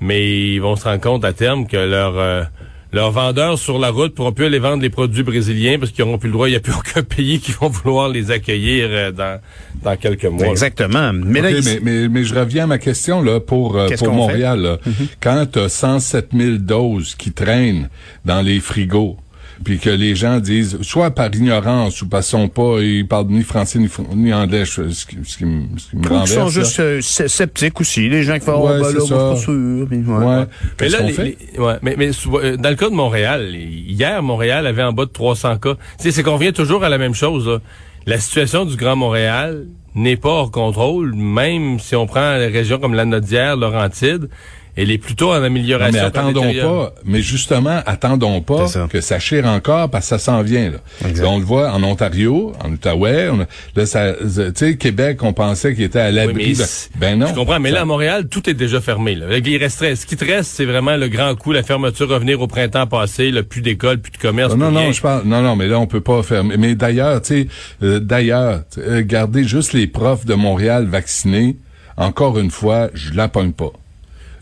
Mais 0.00 0.20
ils 0.54 0.58
vont 0.58 0.76
se 0.76 0.84
rendre 0.84 1.02
compte 1.02 1.24
à 1.24 1.34
terme 1.34 1.66
que 1.66 1.76
leur 1.76 2.14
euh, 2.16 2.44
leurs 2.92 3.10
vendeurs 3.10 3.58
sur 3.58 3.78
la 3.78 3.90
route 3.90 4.14
pourront 4.14 4.32
plus 4.32 4.46
aller 4.46 4.58
vendre 4.58 4.82
les 4.82 4.90
produits 4.90 5.22
brésiliens 5.22 5.78
parce 5.78 5.90
qu'ils 5.90 6.04
n'auront 6.04 6.18
plus 6.18 6.28
le 6.28 6.32
droit. 6.32 6.48
Il 6.48 6.52
n'y 6.52 6.56
a 6.56 6.60
plus 6.60 6.72
aucun 6.78 7.02
pays 7.02 7.40
qui 7.40 7.52
vont 7.52 7.68
vouloir 7.68 8.08
les 8.08 8.30
accueillir 8.30 8.86
euh, 8.90 9.12
dans, 9.12 9.40
dans 9.82 9.96
quelques 9.96 10.24
mois. 10.24 10.46
Exactement. 10.46 11.12
Mais 11.12 11.40
là, 11.40 11.50
OK, 11.50 11.56
il- 11.58 11.64
mais, 11.64 11.80
mais, 11.82 12.08
mais 12.08 12.24
je 12.24 12.34
reviens 12.34 12.64
à 12.64 12.66
ma 12.68 12.78
question 12.78 13.20
là 13.22 13.40
pour 13.40 13.76
euh, 13.76 13.88
pour 13.98 14.12
Montréal. 14.12 14.60
là. 14.60 14.78
Quand 15.20 15.46
tu 15.52 15.58
as 15.58 15.68
107 15.68 16.28
000 16.32 16.56
doses 16.58 17.14
qui 17.16 17.32
traînent 17.32 17.88
dans 18.24 18.40
les 18.40 18.60
frigos, 18.60 19.16
puis 19.64 19.78
que 19.78 19.90
les 19.90 20.14
gens 20.14 20.38
disent, 20.38 20.78
soit 20.82 21.10
par 21.10 21.34
ignorance 21.34 22.02
ou 22.02 22.08
parce 22.08 22.28
qu'ils 22.28 22.38
sont 22.38 22.48
pas, 22.48 22.78
ils 22.80 23.06
parlent 23.06 23.26
ni 23.28 23.42
français 23.42 23.78
ni, 24.14 24.32
anglais, 24.34 24.64
ce 24.66 24.82
qui, 25.06 25.16
ce 25.24 25.36
qui 25.38 25.44
me, 25.44 25.62
ce 25.78 25.90
qui 25.90 25.96
me 25.96 26.02
Ils 26.02 26.08
renverse. 26.08 26.32
sont 26.32 26.44
là. 26.44 26.48
juste 26.50 26.80
euh, 26.80 26.98
sc- 27.00 27.28
sceptiques 27.28 27.80
aussi. 27.80 28.08
Les 28.08 28.22
gens 28.22 28.38
qui 28.38 28.44
font, 28.44 28.62
Ouais, 28.66 28.72
oh, 28.78 28.82
ben 28.82 28.82
là, 28.82 28.82
moi, 28.82 28.92
je 28.92 28.98
suis 29.00 29.08
ça. 29.08 29.16
pas 29.16 29.36
sûr. 29.36 29.86
Puis, 29.88 29.98
ouais. 29.98 30.24
Ouais. 30.24 30.44
Mais 30.80 30.88
là, 30.88 31.00
les- 31.00 31.38
ouais, 31.58 31.74
mais, 31.82 31.94
mais 31.98 32.10
euh, 32.34 32.56
dans 32.56 32.68
le 32.70 32.76
cas 32.76 32.88
de 32.90 32.94
Montréal, 32.94 33.54
hier, 33.54 34.22
Montréal 34.22 34.66
avait 34.66 34.82
en 34.82 34.92
bas 34.92 35.06
de 35.06 35.10
300 35.10 35.58
cas. 35.58 35.74
Tu 35.74 35.80
sais, 36.04 36.10
c'est 36.12 36.22
qu'on 36.22 36.34
revient 36.34 36.52
toujours 36.52 36.84
à 36.84 36.88
la 36.88 36.98
même 36.98 37.14
chose. 37.14 37.46
là. 37.48 37.58
La 38.06 38.18
situation 38.20 38.64
du 38.66 38.76
Grand 38.76 38.94
Montréal 38.96 39.66
n'est 39.96 40.16
pas 40.16 40.28
hors 40.28 40.50
contrôle, 40.50 41.14
même 41.14 41.80
si 41.80 41.96
on 41.96 42.06
prend 42.06 42.36
les 42.36 42.46
régions 42.48 42.78
comme 42.78 42.94
la 42.94 43.04
Nodière, 43.06 43.56
Laurentide, 43.56 44.28
elle 44.76 44.90
est 44.90 44.98
plutôt 44.98 45.30
en 45.32 45.38
Non, 45.38 45.44
amélioration. 45.44 45.92
mais 45.92 45.98
attendons 46.06 46.52
pas. 46.54 46.94
Mais 47.04 47.22
justement, 47.22 47.80
attendons 47.86 48.40
pas 48.42 48.66
ça. 48.68 48.86
que 48.90 49.00
ça 49.00 49.18
chire 49.18 49.46
encore 49.46 49.90
parce 49.90 50.04
que 50.04 50.08
ça 50.10 50.18
s'en 50.18 50.42
vient. 50.42 50.70
Là. 50.70 50.78
Exact. 51.08 51.26
On 51.26 51.38
le 51.38 51.44
voit 51.44 51.70
en 51.72 51.82
Ontario, 51.82 52.52
en 52.62 52.70
Outaouais. 52.72 53.28
on 53.30 53.38
là, 53.74 53.86
ça, 53.86 54.12
tu 54.14 54.52
sais, 54.54 54.76
Québec, 54.76 55.22
on 55.22 55.32
pensait 55.32 55.74
qu'il 55.74 55.84
était 55.84 56.00
à 56.00 56.10
l'abri. 56.10 56.56
ben 56.98 57.18
non. 57.18 57.26
Je 57.28 57.34
comprends, 57.34 57.58
mais 57.60 57.70
Ça- 57.70 57.76
là, 57.76 57.80
à 57.82 57.84
Montréal, 57.86 58.28
tout 58.28 58.48
est 58.50 58.54
déjà 58.54 58.80
fermé. 58.80 59.14
Là. 59.14 59.26
Il 59.38 59.56
resterait, 59.56 59.96
ce 59.96 60.06
qui 60.06 60.16
te 60.16 60.24
reste, 60.24 60.50
c'est 60.52 60.64
vraiment 60.64 60.96
le 60.96 61.08
grand 61.08 61.34
coup, 61.34 61.52
la 61.52 61.62
fermeture, 61.62 62.08
revenir 62.08 62.40
au 62.40 62.46
printemps 62.46 62.86
passé, 62.86 63.30
là, 63.30 63.42
plus 63.42 63.62
d'école, 63.62 63.98
plus 63.98 64.12
de 64.12 64.18
commerce. 64.18 64.52
Non, 64.54 64.58
non, 64.58 64.66
plus 64.66 64.74
non, 64.74 64.80
rien. 64.82 64.92
je 64.92 65.00
parle. 65.00 65.22
Non, 65.24 65.40
non, 65.42 65.56
mais 65.56 65.66
là, 65.66 65.78
on 65.78 65.86
peut 65.86 66.00
pas 66.00 66.22
faire. 66.22 66.44
Mais 66.44 66.74
d'ailleurs, 66.74 67.22
tu 67.22 67.42
sais, 67.42 67.48
euh, 67.82 67.98
d'ailleurs, 68.00 68.62
euh, 68.78 69.02
gardez 69.04 69.44
juste 69.44 69.72
les 69.72 69.86
profs 69.86 70.26
de 70.26 70.34
Montréal 70.34 70.86
vaccinés. 70.86 71.56
Encore 71.96 72.38
une 72.38 72.50
fois, 72.50 72.88
je 72.94 73.14
la 73.14 73.28
pogne 73.28 73.52
pas. 73.52 73.72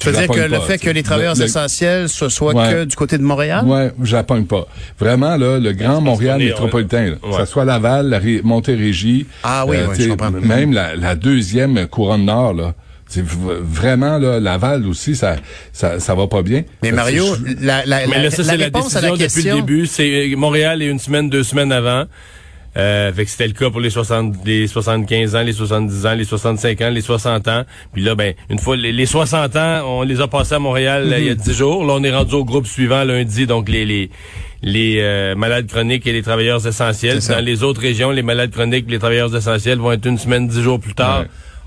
Tu 0.04 0.10
veux 0.10 0.14
Je 0.16 0.20
la 0.20 0.26
dire 0.26 0.36
que 0.36 0.50
le 0.50 0.58
pas, 0.58 0.64
fait 0.66 0.78
que 0.78 0.90
les 0.90 1.02
travailleurs 1.02 1.34
Le- 1.34 1.40
le- 1.40 1.44
essentiels, 1.46 2.08
ce 2.08 2.28
soit 2.28 2.54
Ouais. 2.54 2.70
que 2.72 2.84
du 2.84 2.96
côté 2.96 3.18
de 3.18 3.22
Montréal? 3.22 3.64
Ouais, 3.64 3.90
je 4.02 4.14
la 4.16 4.22
pogne 4.22 4.44
pas. 4.44 4.66
Vraiment, 4.98 5.36
là, 5.36 5.58
le 5.58 5.72
Grand 5.72 6.00
Montréal 6.00 6.40
est- 6.42 6.46
métropolitain, 6.46 7.04
là, 7.06 7.10
ouais. 7.22 7.30
que 7.30 7.36
ça 7.36 7.46
soit 7.46 7.64
Laval, 7.64 8.08
la 8.08 8.18
Ré- 8.18 8.40
Montérégie, 8.44 9.26
euh, 9.28 9.38
Ah 9.42 9.64
oui, 9.66 9.76
oui, 9.88 9.96
je 9.98 10.08
comprends. 10.10 10.30
même 10.30 10.72
la, 10.72 10.94
la 10.96 11.14
deuxième 11.14 11.86
couronne 11.86 12.24
nord, 12.26 12.52
là, 12.54 12.74
c'est 13.06 13.24
vraiment 13.24 14.18
là, 14.18 14.40
Laval 14.40 14.86
aussi, 14.86 15.14
ça, 15.14 15.36
ça, 15.72 16.00
ça 16.00 16.14
va 16.14 16.26
pas 16.26 16.42
bien. 16.42 16.62
Mais 16.82 16.90
Mario, 16.92 17.24
la, 17.60 17.84
la, 17.86 18.06
Mais 18.06 18.16
la- 18.16 18.22
là, 18.24 18.30
ça, 18.30 18.42
la 18.42 18.48
c'est 18.50 18.56
la 18.56 18.64
réponse 18.64 18.96
à 18.96 19.00
décision 19.00 19.14
la 19.14 19.26
depuis 19.28 19.42
le 19.48 19.54
début. 19.56 19.86
C'est 19.86 20.32
euh, 20.32 20.36
Montréal 20.36 20.82
est 20.82 20.86
une 20.86 20.98
semaine, 20.98 21.28
deux 21.30 21.44
semaines 21.44 21.72
avant. 21.72 22.04
Euh, 22.76 23.12
fait 23.12 23.24
que 23.24 23.30
c'était 23.30 23.46
le 23.46 23.52
cas 23.52 23.70
pour 23.70 23.80
les 23.80 23.90
60, 23.90 24.36
les 24.44 24.66
75 24.66 25.36
ans, 25.36 25.42
les 25.42 25.52
70 25.52 26.06
ans, 26.06 26.14
les 26.14 26.24
65 26.24 26.80
ans, 26.80 26.90
les 26.90 27.00
60 27.00 27.48
ans. 27.48 27.64
Puis 27.92 28.02
là, 28.02 28.14
ben, 28.14 28.34
une 28.50 28.58
fois 28.58 28.76
les, 28.76 28.92
les 28.92 29.06
60 29.06 29.56
ans, 29.56 29.82
on 29.86 30.02
les 30.02 30.20
a 30.20 30.26
passés 30.26 30.54
à 30.54 30.58
Montréal 30.58 31.08
là, 31.08 31.18
il 31.18 31.26
y 31.26 31.30
a 31.30 31.34
10 31.34 31.52
jours. 31.52 31.84
Là, 31.84 31.94
on 31.94 32.02
est 32.02 32.14
rendu 32.14 32.34
au 32.34 32.44
groupe 32.44 32.66
suivant 32.66 33.04
lundi, 33.04 33.46
donc 33.46 33.68
les 33.68 33.84
les 33.84 34.10
les 34.62 34.96
euh, 35.00 35.34
malades 35.34 35.66
chroniques 35.66 36.06
et 36.06 36.12
les 36.12 36.22
travailleurs 36.22 36.66
essentiels. 36.66 37.20
Dans 37.28 37.44
les 37.44 37.62
autres 37.62 37.82
régions, 37.82 38.10
les 38.10 38.22
malades 38.22 38.50
chroniques 38.50 38.86
et 38.88 38.92
les 38.92 38.98
travailleurs 38.98 39.34
essentiels 39.36 39.78
vont 39.78 39.92
être 39.92 40.06
une 40.06 40.18
semaine, 40.18 40.48
10 40.48 40.62
jours 40.62 40.80
plus 40.80 40.94
tard. 40.94 41.20
Ouais. 41.20 41.26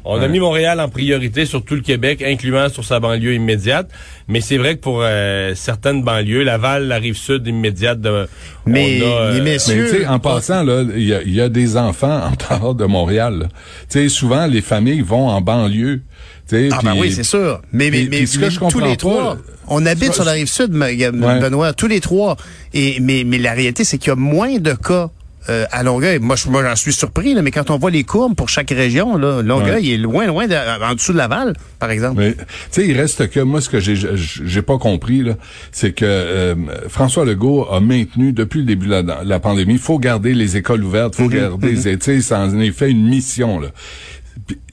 On 0.09 0.21
a 0.21 0.27
mis 0.27 0.39
Montréal 0.39 0.79
en 0.79 0.87
priorité 0.87 1.45
sur 1.45 1.63
tout 1.63 1.75
le 1.75 1.81
Québec, 1.81 2.23
incluant 2.25 2.69
sur 2.69 2.85
sa 2.85 2.99
banlieue 2.99 3.33
immédiate. 3.33 3.89
Mais 4.29 4.39
c'est 4.39 4.57
vrai 4.57 4.75
que 4.75 4.81
pour 4.81 5.01
euh, 5.01 5.53
certaines 5.53 6.01
banlieues, 6.01 6.43
Laval, 6.43 6.87
la 6.87 6.97
rive 6.97 7.17
sud 7.17 7.45
immédiate 7.45 7.99
de. 7.99 8.27
Mais 8.65 9.01
on 9.03 9.05
a, 9.05 9.09
euh, 9.09 9.33
les 9.33 9.41
Mais 9.41 9.51
messieurs... 9.51 10.05
en 10.07 10.19
passant, 10.19 10.63
là, 10.63 10.83
il 10.95 11.03
y 11.03 11.13
a, 11.13 11.21
il 11.21 11.33
y 11.33 11.41
a 11.41 11.49
des 11.49 11.75
enfants 11.75 12.21
en 12.21 12.57
dehors 12.57 12.75
de 12.75 12.85
Montréal. 12.85 13.49
sais, 13.89 14.07
souvent, 14.07 14.45
les 14.47 14.61
familles 14.61 15.01
vont 15.01 15.27
en 15.27 15.41
banlieue. 15.41 16.01
Tu 16.47 16.55
sais, 16.55 16.69
Ah 16.71 16.79
ben 16.83 16.95
oui, 16.97 17.11
c'est 17.11 17.23
sûr. 17.23 17.61
Mais, 17.73 17.91
mais, 17.91 18.07
mais, 18.09 18.17
puis 18.17 18.27
ce 18.27 18.39
que 18.39 18.45
mais 18.45 18.51
je 18.51 18.59
tous 18.59 18.79
les 18.79 18.91
pas, 18.91 18.95
trois, 18.95 19.37
on 19.67 19.85
habite 19.85 20.13
sur 20.13 20.23
la 20.23 20.31
rive 20.31 20.47
sud, 20.47 20.73
Ouais. 20.73 21.11
Benoît, 21.11 21.73
tous 21.73 21.87
les 21.87 21.99
trois. 21.99 22.37
Et 22.73 22.99
mais, 23.01 23.23
mais 23.25 23.37
la 23.37 23.51
réalité, 23.51 23.83
c'est 23.83 23.97
qu'il 23.97 24.09
y 24.09 24.13
a 24.13 24.15
moins 24.15 24.57
de 24.57 24.71
cas 24.73 25.09
euh, 25.49 25.65
à 25.71 25.83
Longueuil. 25.83 26.19
Moi, 26.19 26.35
je- 26.35 26.49
moi, 26.49 26.63
j'en 26.63 26.75
suis 26.75 26.93
surpris, 26.93 27.33
là, 27.33 27.41
mais 27.41 27.51
quand 27.51 27.69
on 27.69 27.77
voit 27.77 27.91
les 27.91 28.03
courbes 28.03 28.35
pour 28.35 28.49
chaque 28.49 28.69
région, 28.71 29.17
là, 29.17 29.41
Longueuil 29.41 29.93
est 29.93 29.97
loin, 29.97 30.25
loin, 30.25 30.47
de- 30.47 30.83
en 30.83 30.93
dessous 30.93 31.13
de 31.13 31.17
Laval, 31.17 31.53
par 31.79 31.89
exemple. 31.91 32.19
Mais 32.21 32.33
tu 32.33 32.43
sais, 32.71 32.87
il 32.87 32.97
reste 32.99 33.29
que 33.29 33.39
moi 33.39 33.61
ce 33.61 33.69
que 33.69 33.79
j'ai 33.79 33.95
j'ai 33.95 34.61
pas 34.61 34.77
compris 34.77 35.21
là, 35.23 35.33
c'est 35.71 35.91
que 35.93 36.05
euh, 36.05 36.55
François 36.89 37.25
Legault 37.25 37.67
a 37.71 37.79
maintenu 37.79 38.33
depuis 38.33 38.59
le 38.59 38.65
début 38.65 38.87
de 38.87 38.91
la, 39.01 39.23
la 39.23 39.39
pandémie, 39.39 39.73
il 39.73 39.79
faut 39.79 39.99
garder 39.99 40.33
les 40.33 40.57
écoles 40.57 40.83
ouvertes, 40.83 41.15
faut 41.15 41.27
garder 41.27 41.71
les 41.73 41.97
tu 41.97 42.05
sais, 42.05 42.21
ça 42.21 42.39
en 42.39 42.59
est 42.59 42.71
fait 42.71 42.89
une 42.91 43.07
mission 43.07 43.59
là. 43.59 43.69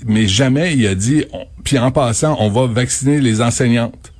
Mais 0.06 0.26
jamais 0.26 0.74
il 0.74 0.86
a 0.86 0.94
dit 0.94 1.24
on- 1.32 1.46
puis 1.64 1.78
en 1.78 1.90
passant, 1.90 2.36
on 2.40 2.48
va 2.50 2.66
vacciner 2.66 3.20
les 3.20 3.40
enseignantes 3.40 4.12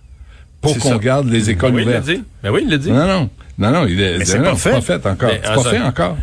pour 0.61 0.73
C'est 0.73 0.79
qu'on 0.81 0.90
ça. 0.93 0.99
garde 0.99 1.29
les 1.29 1.51
écoles 1.51 1.75
oui, 1.75 1.83
il 1.83 1.90
l'a 1.90 1.99
ouvertes. 2.01 2.07
dit. 2.19 2.23
Ben 2.43 2.51
oui, 2.51 2.62
il 2.64 2.71
l'a 2.71 2.79
dit. 2.79 2.90
Non 2.90 3.07
non. 3.07 3.31
Non 3.59 3.71
non, 3.71 3.87
il 3.87 4.01
est, 4.01 4.19
Mais 4.19 4.25
c'est 4.25 4.38
non, 4.38 4.45
pas 4.45 4.51
non, 4.51 4.57
fait. 4.57 4.71
pas 4.71 4.81
fait 4.81 5.07
encore. 5.07 5.29
Mais 5.31 5.40
C'est 5.45 5.51
en 5.51 5.62
pas 5.62 5.71
fait 5.71 5.81
encore. 5.81 6.17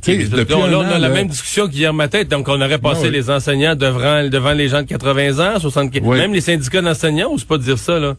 Tu 0.00 0.16
là, 0.24 0.42
an, 0.56 0.60
on 0.60 0.80
a 0.80 0.92
la 0.92 0.98
là- 0.98 1.08
même 1.10 1.28
discussion 1.28 1.68
qu'hier 1.68 1.92
matin. 1.92 2.22
Donc, 2.28 2.48
on 2.48 2.60
aurait 2.60 2.78
passé 2.78 3.04
oui. 3.04 3.10
les 3.10 3.30
enseignants 3.30 3.74
devant, 3.74 4.26
devant 4.28 4.52
les 4.52 4.68
gens 4.68 4.82
de 4.82 4.86
80 4.86 5.38
ans, 5.56 5.58
75 5.60 6.02
Oui. 6.04 6.18
Même 6.18 6.32
les 6.32 6.40
syndicats 6.40 6.80
d'enseignants, 6.82 7.30
on 7.32 7.38
pas 7.38 7.58
dire 7.58 7.78
ça, 7.78 7.98
là. 7.98 8.14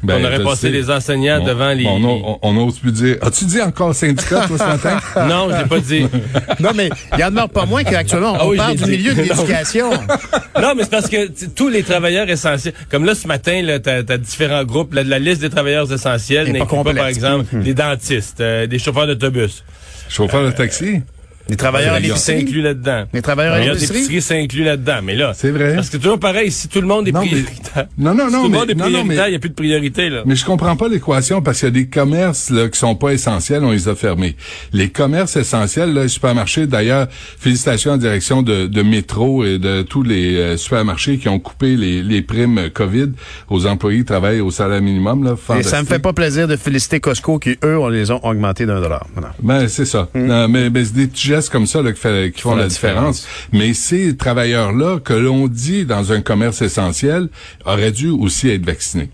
Ben, 0.00 0.20
on 0.20 0.24
aurait 0.24 0.44
passé 0.44 0.68
sais. 0.68 0.70
les 0.70 0.90
enseignants 0.92 1.40
Bon, 1.40 1.46
devant 1.46 1.70
les... 1.72 1.82
bon, 1.82 2.00
on, 2.04 2.38
on, 2.40 2.56
on 2.56 2.68
ose 2.68 2.78
plus 2.78 2.92
dire. 2.92 3.16
As-tu 3.20 3.46
dit 3.46 3.60
encore 3.60 3.92
syndicat 3.92 4.46
toi 4.46 4.56
ce 4.56 4.64
matin? 4.64 5.00
Non, 5.28 5.48
je 5.50 5.56
l'ai 5.60 5.68
pas 5.68 5.80
dit. 5.80 6.06
Non, 6.60 6.70
mais 6.72 6.88
il 7.18 7.24
en 7.24 7.30
demeure 7.30 7.48
pas 7.50 7.66
moins 7.66 7.82
qu'actuellement, 7.82 8.34
on 8.34 8.38
Ah 8.38 8.46
oui, 8.46 8.56
parle 8.58 8.76
du 8.76 8.84
milieu 8.86 9.12
de 9.12 9.22
l'éducation. 9.22 9.90
Non, 9.90 10.74
mais 10.76 10.84
c'est 10.84 10.90
parce 10.90 11.08
que 11.08 11.26
tu- 11.26 11.48
tous 11.50 11.68
les 11.68 11.82
travailleurs 11.82 12.28
essentiels, 12.30 12.74
comme 12.92 13.04
là 13.06 13.16
ce 13.16 13.26
matin, 13.26 13.60
t'as, 13.82 14.04
t'as 14.04 14.18
différents 14.18 14.62
groupes. 14.62 14.94
La, 14.94 15.02
la 15.02 15.18
liste 15.18 15.40
des 15.40 15.50
travailleurs 15.50 15.92
essentiels 15.92 16.46
Elle 16.48 16.54
est 16.54 16.58
pas 16.60 16.64
n'inclut 16.66 16.76
pas, 16.76 16.76
complète. 16.84 16.96
par 16.98 17.06
exemple, 17.08 17.58
des 17.60 17.74
dentistes, 17.74 18.40
euh, 18.40 18.68
des 18.68 18.78
chauffeurs 18.78 19.08
d'autobus. 19.08 19.64
Chauffeur 20.08 20.44
de 20.46 20.52
taxi? 20.52 21.00
Les 21.48 21.56
travailleurs 21.56 21.94
à 21.94 22.00
l'épicerie. 22.00 22.42
inclut 22.42 22.60
là-dedans. 22.62 23.04
Les 23.12 23.22
travailleurs 23.22 23.54
à 23.54 23.58
Les 23.60 23.66
l'épicerie. 23.66 23.98
épiceries, 23.98 24.22
ça 24.22 24.34
inclut 24.34 24.64
là-dedans. 24.64 24.98
Mais 25.02 25.14
là, 25.14 25.32
C'est 25.34 25.50
vrai. 25.50 25.74
parce 25.74 25.88
que 25.88 25.96
toujours 25.96 26.18
pareil, 26.18 26.50
si 26.50 26.68
tout 26.68 26.80
le 26.80 26.86
monde 26.86 27.08
est 27.08 27.12
Non, 27.12 27.20
mais- 27.22 27.28
prioritaire, 27.28 27.86
Non 27.98 28.14
non 28.14 28.26
si 28.28 28.32
non 28.34 28.42
tout 28.44 28.48
le 28.52 28.58
monde 28.58 28.70
est 28.70 28.74
non, 28.74 28.84
non, 28.84 28.90
mais- 28.90 28.98
prioritaire, 29.14 29.26
il 29.28 29.30
n'y 29.30 29.36
a 29.36 29.38
plus 29.38 29.48
de 29.50 29.54
priorité 29.54 30.10
là. 30.10 30.22
Mais 30.26 30.36
je 30.36 30.44
comprends 30.44 30.76
pas 30.76 30.88
l'équation 30.88 31.40
parce 31.40 31.58
qu'il 31.60 31.66
y 31.66 31.70
a 31.70 31.72
des 31.72 31.86
commerces 31.88 32.50
là, 32.50 32.68
qui 32.68 32.78
sont 32.78 32.94
pas 32.94 33.12
essentiels, 33.12 33.64
on 33.64 33.70
les 33.70 33.88
a 33.88 33.94
fermés. 33.94 34.36
Les 34.72 34.88
commerces 34.90 35.36
essentiels, 35.36 35.94
là, 35.94 36.02
les 36.02 36.08
supermarchés, 36.08 36.66
d'ailleurs, 36.66 37.08
félicitations 37.10 37.92
en 37.92 37.96
direction 37.96 38.42
de, 38.42 38.66
de 38.66 38.82
Métro 38.82 39.44
et 39.44 39.58
de 39.58 39.82
tous 39.82 40.02
les 40.02 40.36
euh, 40.36 40.56
supermarchés 40.56 41.18
qui 41.18 41.28
ont 41.28 41.38
coupé 41.38 41.76
les, 41.76 42.02
les 42.02 42.22
primes 42.22 42.68
COVID 42.72 43.12
aux 43.48 43.66
employés 43.66 44.00
qui 44.00 44.04
travaillent 44.04 44.40
au 44.40 44.50
salaire 44.50 44.82
minimum. 44.82 45.24
Là, 45.24 45.34
Et 45.58 45.62
ça 45.62 45.80
me 45.82 45.86
fait 45.86 45.98
pas 45.98 46.12
plaisir 46.12 46.46
de 46.46 46.56
féliciter 46.56 47.00
Costco 47.00 47.38
qui, 47.38 47.56
eux, 47.64 47.78
on 47.78 47.88
les 47.88 48.10
ont 48.10 48.22
augmentés 48.24 48.66
d'un 48.66 48.80
dollar. 48.80 49.06
Voilà. 49.14 49.32
Ben, 49.42 49.66
c'est 49.68 49.84
ça. 49.86 50.08
Non, 50.14 50.48
mais, 50.48 50.68
mais 50.70 50.84
c'est 50.84 50.94
des 50.94 51.06
petits 51.06 51.28
gestes 51.38 51.50
comme 51.50 51.66
ça 51.66 51.82
là, 51.82 51.92
qui, 51.92 52.00
fait- 52.00 52.32
qui 52.34 52.42
font 52.42 52.54
la, 52.54 52.66
différence. 52.66 53.26
Mais 53.52 53.74
ces 53.74 54.16
travailleurs-là, 54.16 55.00
que 55.00 55.14
l'on 55.14 55.48
dit 55.48 55.84
dans 55.84 56.12
un 56.12 56.20
commerce 56.20 56.62
essentiel, 56.62 57.28
auraient 57.64 57.92
dû 57.92 58.10
aussi 58.10 58.48
être 58.50 58.64
vaccinés. 58.64 59.10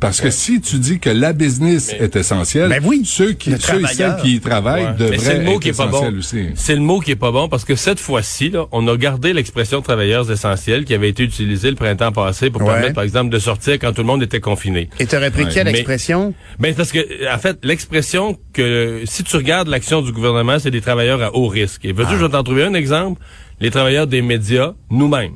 Parce 0.00 0.20
que 0.22 0.30
si 0.30 0.60
tu 0.60 0.76
dis 0.78 0.98
que 1.00 1.10
la 1.10 1.32
business 1.34 1.94
est 1.98 2.16
essentielle, 2.16 2.70
Ben 2.70 2.82
oui, 2.84 3.02
ceux, 3.04 3.32
qui, 3.32 3.50
ceux 3.60 3.82
et 3.82 3.86
celles 3.86 4.16
qui 4.22 4.36
y 4.36 4.40
travaillent 4.40 4.84
Ouais. 4.86 4.92
devraient 4.98 5.10
Mais 5.10 5.18
c'est 5.18 5.38
le 5.38 5.44
mot 5.44 5.52
être 5.52 5.60
qui 5.60 5.68
est 5.68 5.76
pas 5.76 5.86
bon. 5.86 5.96
essentiels 5.98 6.18
aussi. 6.18 6.46
C'est 6.54 6.74
le 6.74 6.80
mot 6.80 7.00
qui 7.00 7.10
est 7.10 7.16
pas 7.16 7.30
bon 7.30 7.48
parce 7.48 7.64
que 7.66 7.74
cette 7.76 8.00
fois-ci, 8.00 8.48
là, 8.50 8.64
on 8.72 8.88
a 8.88 8.96
gardé 8.96 9.32
l'expression 9.34 9.82
travailleurs 9.82 10.30
essentiels 10.30 10.84
qui 10.86 10.94
avait 10.94 11.10
été 11.10 11.24
utilisée 11.24 11.68
le 11.70 11.76
printemps 11.76 12.12
passé 12.12 12.48
pour 12.50 12.62
Ouais. 12.62 12.68
permettre, 12.72 12.94
par 12.94 13.04
exemple, 13.04 13.30
de 13.30 13.38
sortir 13.38 13.74
quand 13.74 13.92
tout 13.92 14.00
le 14.00 14.06
monde 14.06 14.22
était 14.22 14.40
confiné. 14.40 14.88
Et 14.98 15.06
t'aurais 15.06 15.30
pris 15.30 15.44
Ouais, 15.44 15.50
quelle 15.52 15.64
mais- 15.66 15.72
expression? 15.72 16.32
Ben 16.58 16.74
parce 16.74 16.90
que 16.92 17.00
en 17.32 17.38
fait 17.38 17.58
l'expression 17.62 18.38
que 18.54 19.02
si 19.04 19.24
tu 19.24 19.36
regardes 19.36 19.68
l'action 19.68 20.00
du 20.00 20.12
gouvernement, 20.12 20.58
c'est 20.58 20.70
des 20.70 20.80
travailleurs 20.80 21.22
à 21.22 21.34
haut 21.36 21.48
risque. 21.48 21.84
Et 21.84 21.92
veux-tu 21.92 22.12
que 22.12 22.18
je 22.18 22.24
vais 22.24 22.30
t'en 22.32 22.42
trouver 22.42 22.64
un 22.64 22.74
exemple? 22.74 23.20
Les 23.60 23.70
travailleurs 23.70 24.06
des 24.06 24.22
médias, 24.22 24.72
nous-mêmes. 24.90 25.34